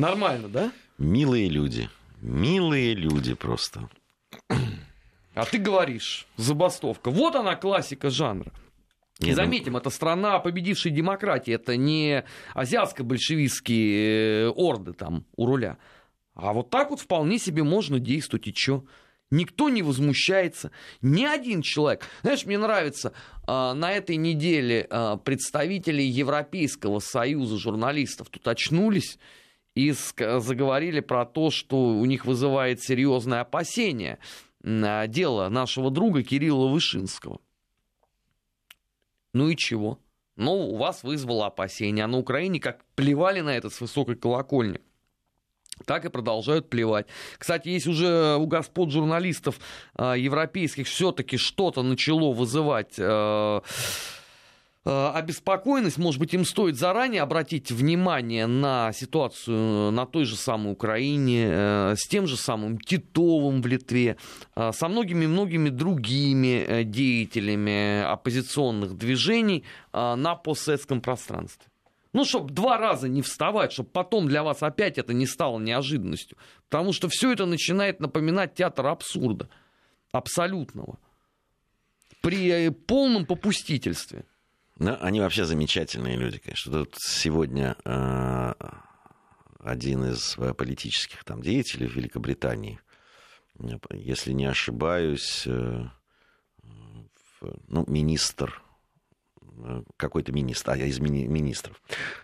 [0.01, 0.73] Нормально, да?
[0.99, 1.91] Милые люди.
[2.23, 3.89] Милые люди просто.
[5.35, 7.11] А ты говоришь, забастовка.
[7.11, 8.53] Вот она классика жанра.
[9.21, 15.77] И ну заметим, это страна победившей демократии, это не азиатско-большевистские э, орды там у руля.
[16.35, 18.87] А вот так вот вполне себе можно действовать, и чё?
[19.31, 20.71] Никто не возмущается,
[21.03, 22.07] ни один человек.
[22.23, 23.13] Знаешь, мне нравится,
[23.47, 29.19] а, на этой неделе а, представители Европейского союза журналистов тут очнулись
[29.89, 34.19] и заговорили про то, что у них вызывает серьезное опасение
[34.63, 37.41] а, дело нашего друга Кирилла Вышинского.
[39.33, 39.99] Ну и чего?
[40.37, 44.81] Ну, у вас вызвало опасения, а на Украине как плевали на это с высокой колокольни
[45.87, 47.07] так и продолжают плевать.
[47.39, 49.59] Кстати, есть уже у господ журналистов
[49.97, 53.61] э, европейских все-таки что-то начало вызывать э, Э,
[54.85, 61.49] обеспокоенность, может быть, им стоит заранее обратить внимание на ситуацию на той же самой Украине,
[61.51, 64.17] э, с тем же самым Титовым в Литве,
[64.57, 71.71] э, со многими-многими другими деятелями оппозиционных движений на постсоветском пространстве.
[72.13, 76.37] Ну, чтобы два раза не вставать, чтобы потом для вас опять это не стало неожиданностью.
[76.69, 79.49] Потому что все это начинает напоминать театр абсурда.
[80.11, 80.99] Абсолютного.
[82.21, 84.25] При полном попустительстве.
[84.81, 86.73] Ну, они вообще замечательные люди, конечно.
[86.73, 88.55] Тут сегодня э,
[89.59, 92.81] один из политических там, деятелей в Великобритании,
[93.91, 95.85] если не ошибаюсь, э,
[97.69, 98.63] ну, министр,
[99.59, 101.79] э, какой-то министр, а я из мини- министров,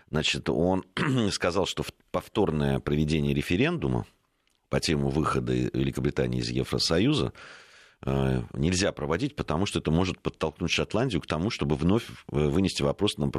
[0.09, 0.83] значит, он
[1.31, 4.07] сказал, что повторное проведение референдума
[4.69, 7.66] по тему выхода Великобритании из Евросоюза Э,
[8.05, 13.17] нельзя проводить, потому что это может подтолкнуть Шотландию к тому, чтобы вновь э, вынести вопрос
[13.17, 13.29] на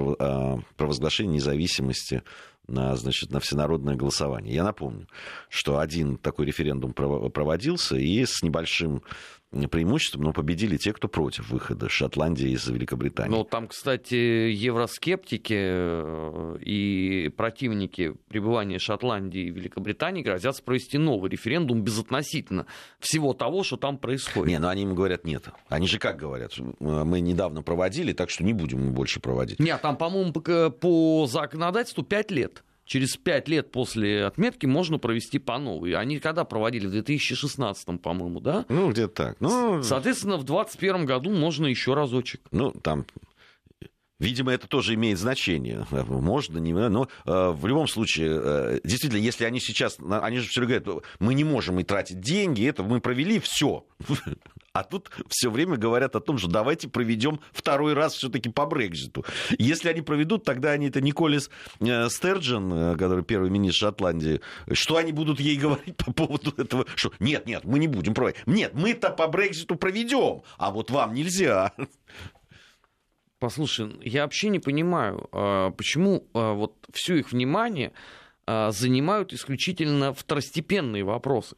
[0.76, 2.22] провозглашение независимости
[2.68, 4.54] на, значит, на всенародное голосование.
[4.54, 5.08] Я напомню,
[5.48, 9.02] что один такой референдум проводился, и с небольшим
[9.50, 13.34] преимуществом, но победили те, кто против выхода Шотландии из Великобритании.
[13.34, 21.82] Ну, там, кстати, евроскептики э, и противники пребывания Шотландии и Великобритании грозятся провести новый референдум
[21.82, 22.66] безотносительно
[22.98, 24.48] всего того, что там происходит.
[24.48, 25.48] Не, ну они им говорят нет.
[25.68, 26.52] Они же как говорят?
[26.78, 29.60] Мы недавно проводили, так что не будем больше проводить.
[29.60, 32.57] Нет, там, по-моему, по, по законодательству 5 лет
[32.88, 35.92] через пять лет после отметки можно провести по новой.
[35.92, 36.86] Они когда проводили?
[36.86, 38.64] В 2016, по-моему, да?
[38.68, 39.40] Ну, где-то так.
[39.40, 39.82] Ну...
[39.82, 42.40] Соответственно, в 2021 году можно еще разочек.
[42.50, 43.06] Ну, там
[44.20, 45.86] Видимо, это тоже имеет значение.
[45.92, 50.60] Можно, не но э, в любом случае, э, действительно, если они сейчас, они же все
[50.62, 50.88] говорят,
[51.20, 53.86] мы не можем и тратить деньги, это мы провели все.
[54.78, 59.24] А тут все время говорят о том, что давайте проведем второй раз все-таки по Брекзиту.
[59.58, 64.96] Если они проведут, тогда они это Николис э, Стерджин, э, который первый министр Шотландии, что
[64.96, 66.86] они будут ей говорить по поводу этого?
[66.94, 68.46] Что нет, нет, мы не будем проводить.
[68.46, 71.72] Нет, мы-то по Брекзиту проведем, а вот вам нельзя.
[73.40, 77.92] Послушай, я вообще не понимаю, а, почему а, вот все их внимание
[78.46, 81.56] а, занимают исключительно второстепенные вопросы.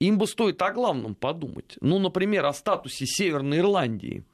[0.00, 1.76] Им бы стоит о главном подумать.
[1.80, 4.24] Ну, например, о статусе Северной Ирландии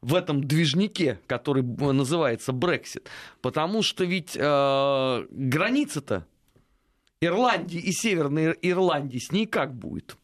[0.00, 3.08] в этом движнике, который называется Брексит.
[3.42, 6.26] Потому что ведь э, граница-то
[7.20, 10.16] Ирландии и Северной Ирландии с ней как будет?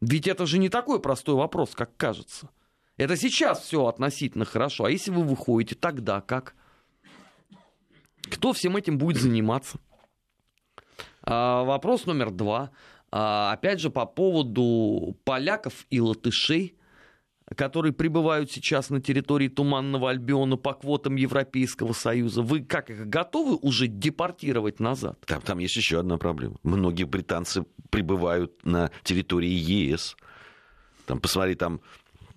[0.00, 2.50] Ведь это же не такой простой вопрос, как кажется.
[2.96, 4.84] Это сейчас все относительно хорошо.
[4.84, 6.54] А если вы выходите, тогда как?
[8.22, 9.78] Кто всем этим будет заниматься?
[11.22, 12.70] А, вопрос номер два.
[13.10, 16.74] А, опять же, по поводу поляков и латышей,
[17.56, 22.42] которые прибывают сейчас на территории Туманного Альбиона по квотам Европейского Союза.
[22.42, 25.18] Вы как их готовы уже депортировать назад?
[25.26, 26.56] Там, там есть еще одна проблема.
[26.62, 30.16] Многие британцы прибывают на территории ЕС.
[31.06, 31.80] Там, посмотри, там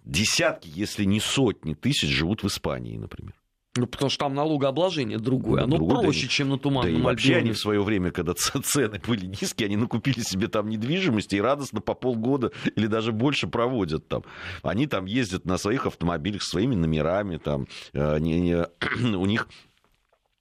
[0.05, 3.33] десятки, если не сотни тысяч живут в Испании, например.
[3.77, 5.63] Ну, потому что там налогообложение другое.
[5.63, 8.33] Оно другое, проще, да, чем на туманном да и вообще они в свое время, когда
[8.35, 13.47] цены были низкие, они накупили себе там недвижимости и радостно по полгода или даже больше
[13.47, 14.23] проводят там.
[14.61, 18.65] Они там ездят на своих автомобилях, своими номерами, там, э, не, не,
[19.15, 19.47] у них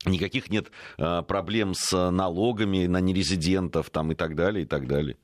[0.06, 5.16] никаких нет э, проблем с налогами на нерезидентов там, и так далее, и так далее.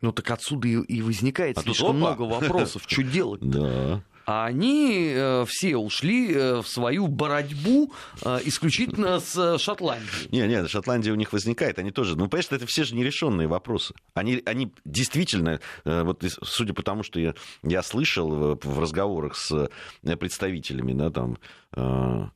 [0.00, 3.42] Ну так отсюда и, и возникает а слишком много вопросов, что делать.
[3.42, 4.02] Да.
[4.24, 7.92] А они э, все ушли э, в свою борьбу
[8.24, 10.28] э, исключительно с Шотландией.
[10.30, 13.94] Нет, нет, Шотландия у них возникает, они тоже, ну, понимаешь, это все же нерешенные вопросы.
[14.14, 19.36] Они, они действительно, э, вот судя по тому, что я, я слышал в, в разговорах
[19.36, 19.68] с
[20.02, 21.38] э, представителями, да, там,
[21.74, 22.28] э,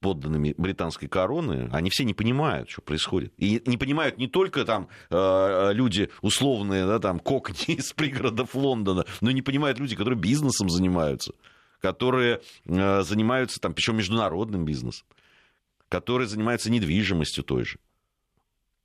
[0.00, 3.32] подданными британской короны, они все не понимают, что происходит.
[3.36, 9.04] И не понимают не только там э, люди условные, да, там, кокни из пригородов Лондона,
[9.20, 11.32] но не понимают люди, которые бизнесом занимаются,
[11.80, 15.06] которые э, занимаются, там, причем международным бизнесом,
[15.88, 17.78] которые занимаются недвижимостью той же.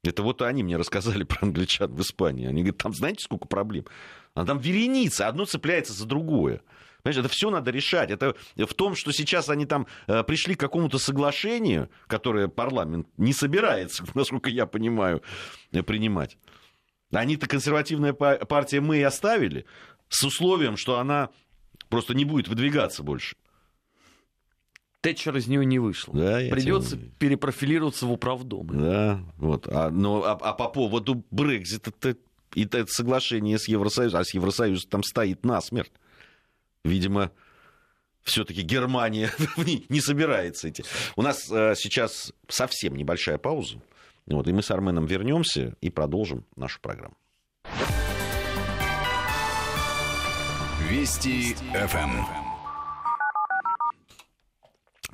[0.04, 2.48] Это вот они мне рассказали про англичан в Испании.
[2.48, 3.86] Они говорят, там знаете, сколько проблем?
[4.34, 6.62] А там вереница, одно цепляется за другое.
[7.04, 8.12] Понимаешь, это все надо решать.
[8.12, 13.34] Это в том, что сейчас они там э, пришли к какому-то соглашению, которое парламент не
[13.34, 15.22] собирается, насколько я понимаю,
[15.74, 16.38] э, принимать.
[17.12, 19.66] Они-то консервативная партия мы и оставили
[20.08, 21.30] с условием, что она
[21.90, 23.36] просто не будет выдвигаться больше.
[25.02, 26.14] Тэтчер из нее не вышел.
[26.14, 27.10] Да, Придется тебе...
[27.20, 28.68] перепрофилироваться в управдом.
[28.68, 29.68] Да, вот.
[29.68, 31.92] А, но, а, а по поводу Брекзита
[32.56, 35.92] и это соглашение с Евросоюзом, а с Евросоюзом там стоит насмерть
[36.84, 37.32] видимо,
[38.24, 39.32] все-таки Германия
[39.90, 40.84] не собирается идти.
[41.16, 43.82] У нас э, сейчас совсем небольшая пауза.
[44.26, 47.18] Вот, и мы с Арменом вернемся и продолжим нашу программу.
[50.90, 52.24] Вести ФМ.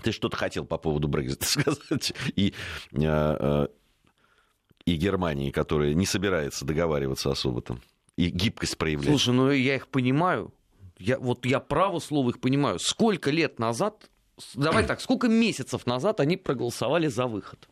[0.04, 2.14] Ты что-то хотел по поводу Брекзита сказать?
[2.36, 2.54] И,
[2.92, 3.68] э, э,
[4.86, 7.82] и Германии, которая не собирается договариваться особо там.
[8.16, 9.10] И гибкость проявлять.
[9.10, 10.54] Слушай, ну я их понимаю
[11.00, 14.10] я, вот я право слово их понимаю, сколько лет назад,
[14.54, 17.68] давай так, сколько месяцев назад они проголосовали за выход?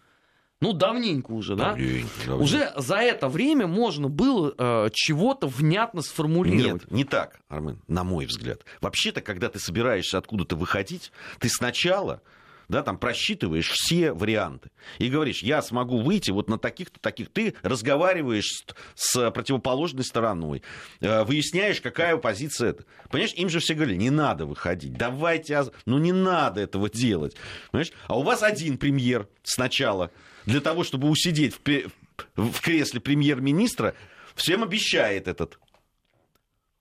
[0.59, 2.25] Ну, давненько уже, давненько, да?
[2.25, 2.43] Давненько.
[2.43, 6.83] Уже за это время можно было э, чего-то внятно сформулировать.
[6.83, 8.65] Нет, не так, Армен, на мой взгляд.
[8.81, 12.23] Вообще-то, когда ты собираешься откуда-то выходить, ты сначала
[12.69, 17.29] да, там просчитываешь все варианты и говоришь, я смогу выйти вот на таких-то таких.
[17.29, 20.63] Ты разговариваешь с, противоположной стороной,
[20.99, 22.85] э, выясняешь, какая позиция это.
[23.09, 27.35] Понимаешь, им же все говорили, не надо выходить, давайте, ну не надо этого делать.
[27.71, 27.91] Понимаешь?
[28.07, 30.11] А у вас один премьер сначала
[30.45, 31.91] для того, чтобы усидеть в,
[32.35, 33.95] в кресле премьер-министра,
[34.35, 35.59] всем обещает этот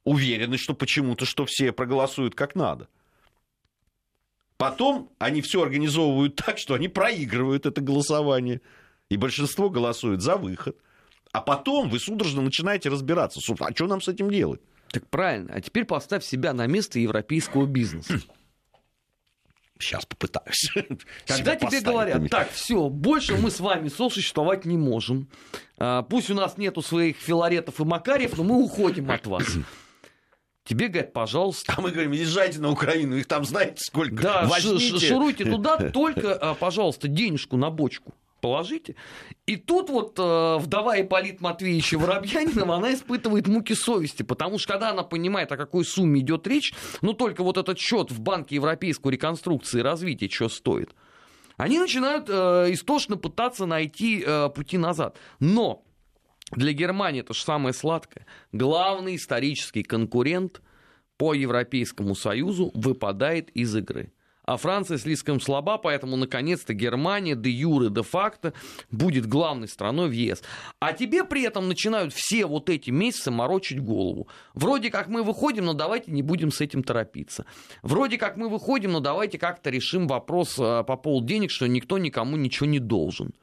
[0.05, 2.89] уверенность, что почему-то, что все проголосуют как надо.
[4.57, 8.61] Потом они все организовывают так, что они проигрывают это голосование.
[9.09, 10.77] И большинство голосует за выход.
[11.33, 13.41] А потом вы судорожно начинаете разбираться.
[13.61, 14.61] А что нам с этим делать?
[14.89, 15.53] Так правильно.
[15.55, 18.21] А теперь поставь себя на место европейского бизнеса.
[19.79, 20.73] Сейчас попытаюсь.
[21.27, 25.29] Когда тебе говорят, так, все, больше мы с вами сосуществовать не можем.
[25.77, 29.45] А, пусть у нас нету своих филаретов и макарьев, но мы уходим от вас.
[30.67, 31.75] Тебе говорят, пожалуйста.
[31.77, 34.21] А мы говорим, езжайте на Украину, их там знаете сколько.
[34.21, 34.99] Да, Возьмите.
[34.99, 38.95] шуруйте туда, только, а, пожалуйста, денежку на бочку положите.
[39.47, 44.91] И тут вот э, вдова Ипполит Матвеевича Воробьянинова, она испытывает муки совести, потому что когда
[44.91, 49.11] она понимает, о какой сумме идет речь, ну только вот этот счет в Банке Европейской
[49.11, 50.95] реконструкции и развития, что стоит,
[51.57, 55.17] они начинают э, истошно пытаться найти э, пути назад.
[55.41, 55.83] Но
[56.53, 58.27] для Германии это же самое сладкое.
[58.53, 60.63] Главный исторический конкурент
[61.17, 64.13] по Европейскому Союзу выпадает из игры
[64.47, 68.55] а Франция слишком слаба, поэтому, наконец-то, Германия де юре, де факто
[68.91, 70.43] будет главной страной в ЕС.
[70.79, 74.29] А тебе при этом начинают все вот эти месяцы морочить голову.
[74.55, 77.45] Вроде как мы выходим, но давайте не будем с этим торопиться.
[77.83, 81.99] Вроде как мы выходим, но давайте как-то решим вопрос а, по поводу денег, что никто
[81.99, 83.35] никому ничего не должен.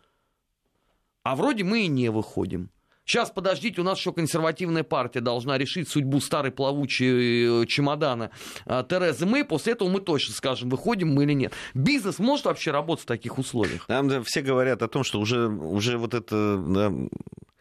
[1.24, 2.70] А вроде мы и не выходим.
[3.06, 8.32] Сейчас, подождите, у нас еще консервативная партия должна решить судьбу старой плавучей э, чемодана
[8.66, 9.44] э, Терезы Мэй.
[9.44, 11.54] После этого мы точно скажем, выходим мы или нет.
[11.74, 13.86] Бизнес может вообще работать в таких условиях?
[13.88, 16.94] Там все говорят о том, что уже, уже вот это да,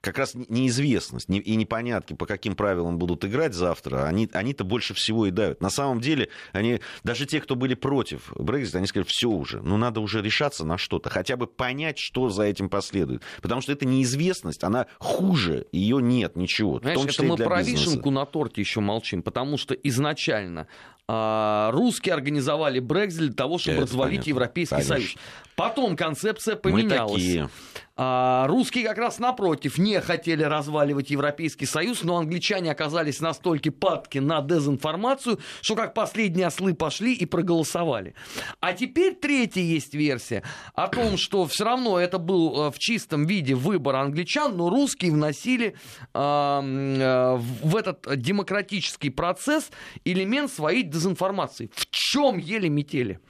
[0.02, 5.26] как раз неизвестность и непонятки, по каким правилам будут играть завтра, они, они-то больше всего
[5.26, 5.60] и давят.
[5.60, 9.76] На самом деле, они, даже те, кто были против Брексита, они сказали, все уже, ну
[9.76, 13.22] надо уже решаться на что-то, хотя бы понять, что за этим последует.
[13.40, 16.80] Потому что эта неизвестность, она хуже, ее нет ничего.
[16.80, 17.90] Знаешь, это мы про бизнеса.
[17.90, 20.66] вишенку на торте еще молчим, потому что изначально
[21.08, 24.30] а, русские организовали Брекзит для того, чтобы Это развалить понятно.
[24.30, 24.94] Европейский Конечно.
[24.96, 25.16] Союз.
[25.56, 27.12] Потом концепция поменялась.
[27.12, 27.48] Мы такие.
[27.94, 34.18] А, русские как раз напротив не хотели разваливать Европейский Союз, но англичане оказались настолько падки
[34.18, 38.14] на дезинформацию, что как последние ослы пошли и проголосовали.
[38.60, 40.42] А теперь третья есть версия
[40.74, 45.12] о том, что все равно это был э, в чистом виде выбор англичан, но русские
[45.12, 45.74] вносили
[46.14, 49.70] э, э, в этот демократический процесс
[50.04, 51.70] элемент своей дезинформации.
[51.74, 53.20] В чем ели метели?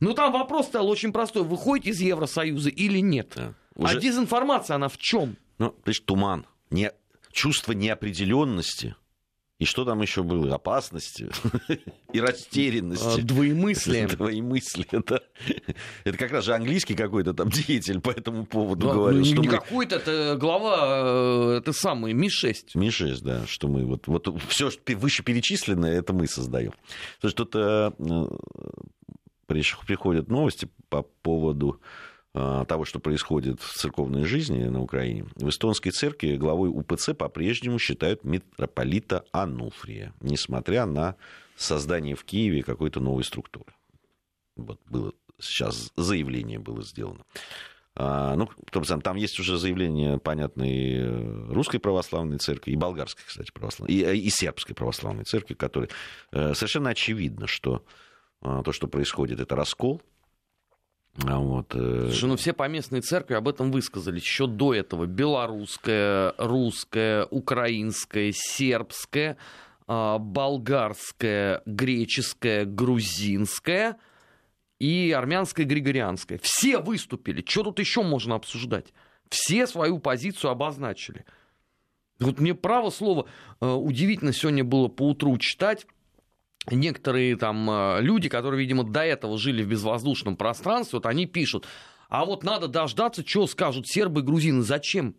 [0.00, 1.42] Ну, там вопрос стал очень простой.
[1.44, 3.32] Выходите из Евросоюза или нет?
[3.36, 3.54] Да.
[3.76, 3.98] А Уже...
[3.98, 5.36] А дезинформация, она в чем?
[5.58, 6.90] Ну, то есть туман, не...
[7.32, 8.96] чувство неопределенности.
[9.58, 10.54] И что там еще было?
[10.54, 11.28] Опасности
[12.14, 13.20] и растерянности.
[13.20, 14.06] А, двоемыслие.
[14.16, 15.20] Двоемыслие, да.
[16.04, 19.20] Это как раз же английский какой-то там деятель по этому поводу да, говорил.
[19.20, 19.54] Ну, не мы...
[19.54, 22.70] какой-то, это глава, э, это самый Ми-6.
[22.72, 26.72] Ми-6, да, что мы вот, вот все вышеперечисленное, это мы создаем.
[27.20, 27.94] Слушай, что-то
[29.86, 31.80] приходят новости по поводу
[32.32, 35.26] а, того, что происходит в церковной жизни на Украине.
[35.34, 41.16] В эстонской церкви главой УПЦ по-прежнему считают митрополита Ануфрия, несмотря на
[41.56, 43.72] создание в Киеве какой-то новой структуры.
[44.56, 47.24] Вот было сейчас заявление было сделано.
[47.96, 48.48] А, ну,
[49.02, 54.30] там есть уже заявление, понятной э, русской православной церкви, и болгарской, кстати, православной, и, и
[54.30, 55.90] сербской православной церкви, которые
[56.30, 57.84] э, совершенно очевидно, что
[58.40, 60.02] то, что происходит, это раскол.
[61.26, 61.74] А вот.
[61.74, 65.06] Э, Слушай, ну все поместные церкви об этом высказались еще до этого.
[65.06, 69.36] Белорусская, русская, украинская, сербская,
[69.86, 73.96] а, болгарская, греческая, грузинская
[74.78, 76.38] и армянская, григорианская.
[76.42, 77.44] Все выступили.
[77.46, 78.92] Что тут еще можно обсуждать?
[79.28, 81.24] Все свою позицию обозначили.
[82.18, 83.26] Вот мне право слово
[83.60, 85.86] э, удивительно сегодня было по утру читать
[86.70, 91.66] некоторые там э, люди, которые, видимо, до этого жили в безвоздушном пространстве, вот они пишут,
[92.08, 94.62] а вот надо дождаться, что скажут сербы и грузины.
[94.62, 95.14] Зачем?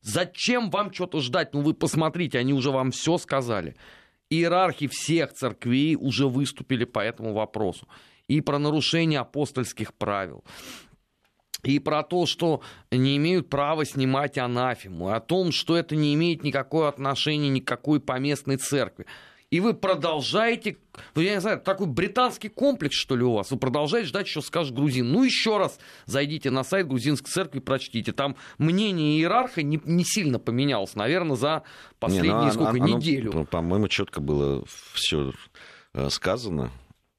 [0.00, 1.54] Зачем вам что-то ждать?
[1.54, 3.76] Ну вы посмотрите, они уже вам все сказали.
[4.28, 7.86] Иерархи всех церквей уже выступили по этому вопросу.
[8.26, 10.42] И про нарушение апостольских правил,
[11.62, 16.42] и про то, что не имеют права снимать анафему, о том, что это не имеет
[16.42, 19.06] никакого отношения никакой поместной церкви
[19.52, 20.78] и вы продолжаете,
[21.14, 24.40] ну, я не знаю, такой британский комплекс, что ли, у вас, вы продолжаете ждать, что
[24.40, 25.12] скажет грузин.
[25.12, 28.12] Ну, еще раз зайдите на сайт грузинской церкви, прочтите.
[28.12, 31.64] Там мнение иерарха не, не сильно поменялось, наверное, за
[31.98, 33.32] последние не, ну, сколько, оно, неделю.
[33.32, 35.34] Оно, по-моему, четко было все
[35.92, 36.70] э, сказано.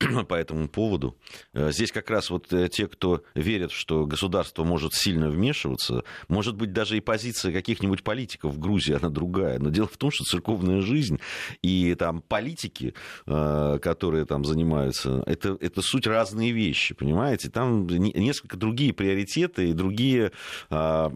[0.28, 1.18] по этому поводу.
[1.54, 6.56] Э, здесь как раз вот э, те, кто верят, что государство может сильно вмешиваться, может
[6.56, 9.60] быть, даже и позиция каких-нибудь политиков в Грузии, она другая.
[9.60, 11.20] Но дело в том, что церковная жизнь
[11.62, 12.94] и там политики,
[13.26, 17.50] э, которые там занимаются, это, это суть разные вещи, понимаете?
[17.50, 20.32] Там несколько другие приоритеты и другие
[20.70, 21.12] а,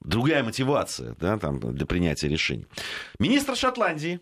[0.00, 2.66] другая мотивация да, там, для принятия решений.
[3.18, 4.20] Министр Шотландии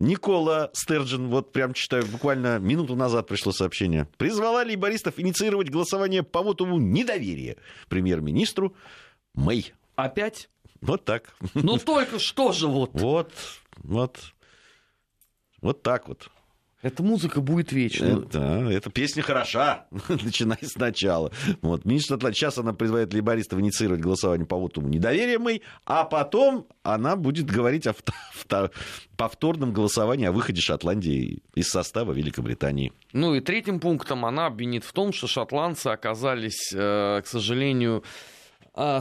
[0.00, 6.42] Никола Стерджин, вот прям читаю, буквально минуту назад пришло сообщение, призвала лейбористов инициировать голосование по
[6.42, 8.74] вотуму недоверия премьер-министру
[9.34, 9.72] Мэй.
[9.96, 10.48] Опять?
[10.80, 11.34] Вот так.
[11.54, 12.90] Ну только что же вот.
[12.94, 13.32] Вот,
[13.76, 14.18] вот.
[15.60, 16.30] Вот так вот.
[16.82, 18.24] Эта музыка будет вечной.
[18.32, 21.30] Да, эта песня хороша, начиная сначала.
[21.60, 21.84] Вот.
[21.84, 27.16] Министр Атлант, сейчас она призывает лейбористов инициировать голосование по вотуму недоверия мы, а потом она
[27.16, 27.94] будет говорить о
[29.16, 32.92] повторном голосовании о выходе Шотландии из состава Великобритании.
[33.12, 38.02] Ну и третьим пунктом она обвинит в том, что шотландцы оказались, э, к сожалению,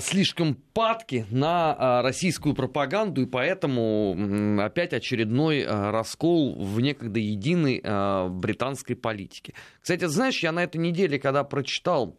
[0.01, 7.81] слишком падки на а, российскую пропаганду, и поэтому опять очередной а, раскол в некогда единой
[8.29, 9.53] британской политике.
[9.81, 12.17] Кстати, знаешь, я на этой неделе, когда прочитал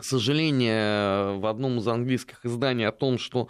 [0.00, 3.48] сожаление в одном из английских изданий о том, что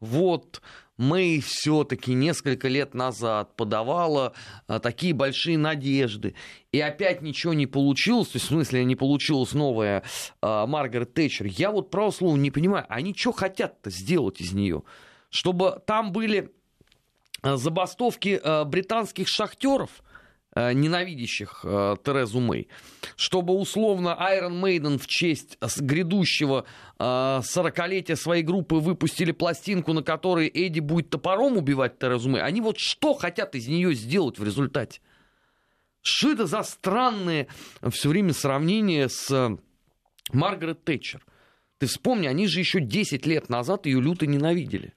[0.00, 0.60] вот
[0.96, 4.32] Мэй все-таки несколько лет назад подавала
[4.66, 6.34] а, такие большие надежды,
[6.72, 10.02] и опять ничего не получилось, то есть в смысле не получилась новая
[10.40, 11.46] а, Маргарет Тэтчер.
[11.46, 14.84] Я вот право слово не понимаю, они что хотят-то сделать из нее?
[15.28, 16.50] Чтобы там были
[17.42, 20.05] а, забастовки британских шахтеров– Э,
[20.56, 22.68] ненавидящих э, Терезу Мэй,
[23.16, 26.64] чтобы условно Iron Maiden в честь грядущего
[26.98, 32.42] э, 40-летия своей группы выпустили пластинку, на которой Эдди будет топором убивать Терезу Мэй.
[32.42, 35.00] Они вот что хотят из нее сделать в результате?
[36.00, 37.48] Что это за странные
[37.90, 39.56] все время сравнения с э,
[40.32, 41.24] Маргарет Тэтчер?
[41.78, 44.94] Ты вспомни, они же еще 10 лет назад ее люто ненавидели.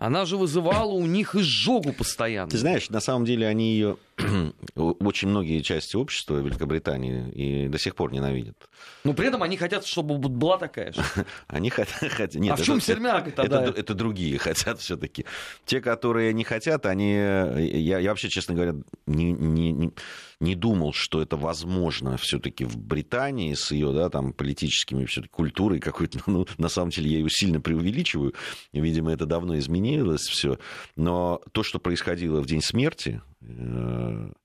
[0.00, 2.50] Она же вызывала у них изжогу постоянно.
[2.50, 3.98] Ты знаешь, на самом деле они ее
[4.74, 8.56] очень многие части общества Великобритании и до сих пор ненавидят.
[9.04, 11.02] Но при этом они хотят, чтобы была такая же.
[11.48, 12.34] Они хотят...
[12.34, 13.64] Нет, а в чем сермяк тогда?
[13.64, 15.24] Это, это другие хотят все-таки.
[15.64, 17.12] Те, которые не хотят, они...
[17.12, 18.74] Я, я вообще, честно говоря,
[19.06, 19.92] не, не,
[20.40, 25.80] не, думал, что это возможно все-таки в Британии с ее да, там, политическими все-таки культурой
[25.80, 26.20] какой-то.
[26.26, 28.34] Ну, на самом деле я ее сильно преувеличиваю.
[28.72, 30.58] Видимо, это давно изменилось все.
[30.96, 34.36] Но то, что происходило в день смерти, Э, Маргарет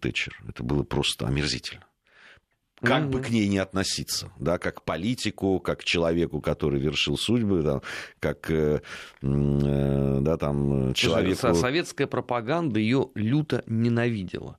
[0.00, 0.36] Тэтчер.
[0.48, 1.84] Это было просто омерзительно.
[2.80, 3.08] Как mm-hmm.
[3.08, 7.62] бы к ней не относиться, да, как к политику, как к человеку, который вершил судьбы,
[7.62, 7.80] да,
[8.20, 8.82] как э,
[9.22, 11.54] э, да, там, человеку...
[11.54, 14.58] Советская пропаганда ее люто ненавидела.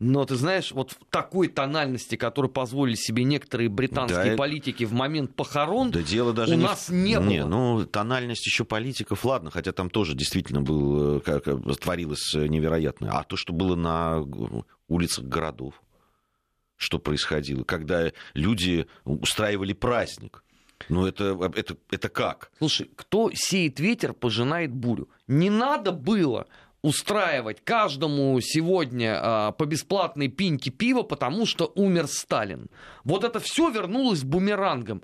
[0.00, 4.94] Но ты знаешь, вот в такой тональности, которую позволили себе некоторые британские да, политики в
[4.94, 6.92] момент похорон, да дело даже у не нас в...
[6.92, 7.28] не было.
[7.28, 11.44] Не, ну, тональность еще политиков, ладно, хотя там тоже действительно был, э, как,
[11.78, 13.10] творилось невероятное.
[13.10, 14.24] А то, что было на
[14.88, 15.74] улицах городов,
[16.76, 20.42] что происходило, когда люди устраивали праздник.
[20.88, 22.50] Ну, это, это, это как?
[22.56, 25.10] Слушай, кто сеет ветер, пожинает бурю.
[25.26, 26.46] Не надо было
[26.82, 32.68] устраивать каждому сегодня а, по бесплатной пиньке пива, потому что умер Сталин.
[33.04, 35.02] Вот это все вернулось бумерангом.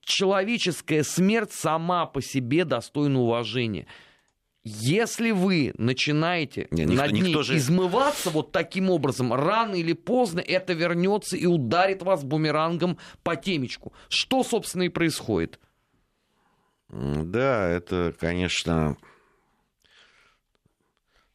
[0.00, 3.86] Человеческая смерть сама по себе достойна уважения.
[4.66, 7.56] Если вы начинаете Не, никто, над ней никто же...
[7.56, 13.92] измываться вот таким образом, рано или поздно это вернется и ударит вас бумерангом по темечку.
[14.08, 15.60] Что, собственно, и происходит.
[16.88, 18.96] Да, это, конечно,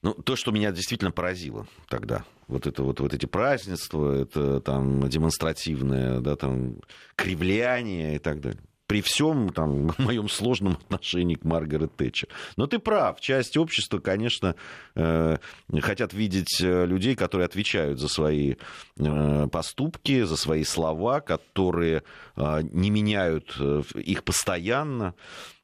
[0.02, 5.08] ну, то, что меня действительно поразило тогда, вот это вот, вот эти празднества, это там
[5.10, 6.78] демонстративное, да, там,
[7.16, 12.28] кривляние и так далее при всем там, моем сложном отношении к Маргарет Тэтчер.
[12.58, 14.56] Но ты прав, часть общества, конечно,
[14.96, 15.38] э,
[15.80, 18.56] хотят видеть э, людей, которые отвечают за свои
[18.98, 22.02] э, поступки, за свои слова, которые
[22.36, 25.14] э, не меняют э, их постоянно.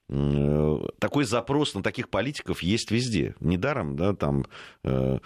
[0.07, 3.35] Э, такой запрос на таких политиков есть везде.
[3.39, 4.45] Недаром, да, там
[4.83, 5.19] э,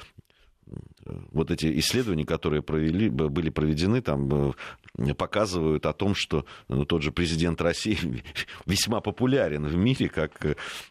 [1.32, 4.54] вот эти исследования, которые провели, были проведены, там
[4.98, 8.24] э, показывают о том, что ну, тот же президент России
[8.66, 10.46] весьма популярен в мире, как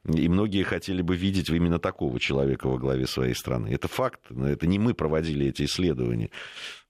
[0.05, 3.69] и многие хотели бы видеть именно такого человека во главе своей страны.
[3.69, 6.31] Это факт, это не мы проводили эти исследования.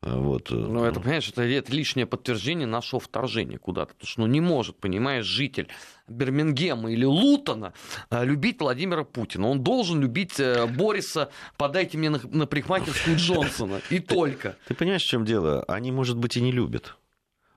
[0.01, 0.53] Вот.
[0.53, 3.95] Э, ну, это, понимаешь, это, это лишнее подтверждение нашего вторжения куда-то.
[3.95, 5.69] Потому что ну, не может, понимаешь, житель
[6.07, 7.73] Бирмингема или Лутона
[8.11, 9.49] э, любить Владимира Путина.
[9.49, 13.81] Он должен любить э, Бориса, подайте мне на, на парикмахерскую Джонсона.
[13.91, 14.57] И только.
[14.69, 15.65] Ты понимаешь, в чем дело?
[15.67, 16.97] Они, может быть, и не любят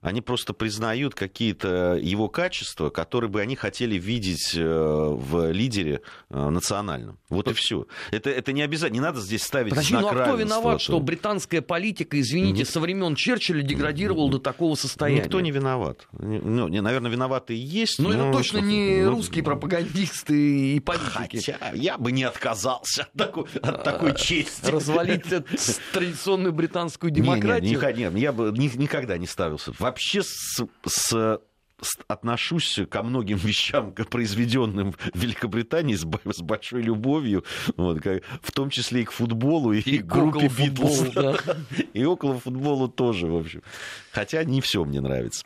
[0.02, 6.50] они просто признают какие-то его качества, которые бы они хотели видеть э, в лидере э,
[6.50, 7.20] национальном.
[7.30, 7.86] Вот и все.
[8.10, 11.00] Это, это не обязательно, не надо здесь ставить Подожди, знак ну а кто виноват, что
[11.00, 15.22] британская политика, извините, со времен Черчилля деградировала до такого состояния?
[15.22, 16.08] Никто не виноват.
[16.12, 18.00] Ну, не, наверное, виноваты и есть.
[18.00, 21.52] Но, но это точно не ну, русские пропагандисты и политики.
[21.52, 24.66] Хотя я бы не отказался от такой, от такой чести.
[24.66, 25.26] Развалить
[25.94, 27.80] традиционную британскую демократию?
[27.80, 31.40] Нет, я бы никогда не ставился вообще с, с
[32.08, 37.44] отношусь ко многим вещам, произведенным в Великобритании с, с большой любовью,
[37.76, 41.12] вот, как, в том числе и к футболу, и, и к группе Битлз.
[41.14, 41.38] Да.
[41.94, 43.62] И около футбола тоже, в общем.
[44.12, 45.46] Хотя не все мне нравится.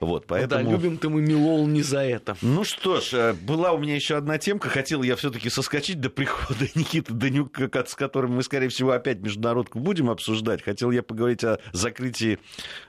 [0.00, 0.64] Вот, поэтому...
[0.64, 2.36] Да, любим-то мы Милол не за это.
[2.42, 4.68] Ну что ж, э, была у меня еще одна темка.
[4.68, 9.78] Хотел я все-таки соскочить до прихода Никиты Данюка, с которым мы, скорее всего, опять международку
[9.78, 10.62] будем обсуждать.
[10.62, 12.38] Хотел я поговорить о закрытии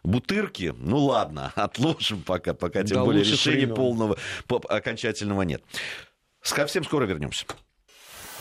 [0.04, 0.74] Бутырки.
[0.76, 4.18] Ну ладно, отложим пока, пока тем более решения полного,
[4.48, 5.64] окончательного нет.
[6.42, 7.46] Совсем скоро вернемся.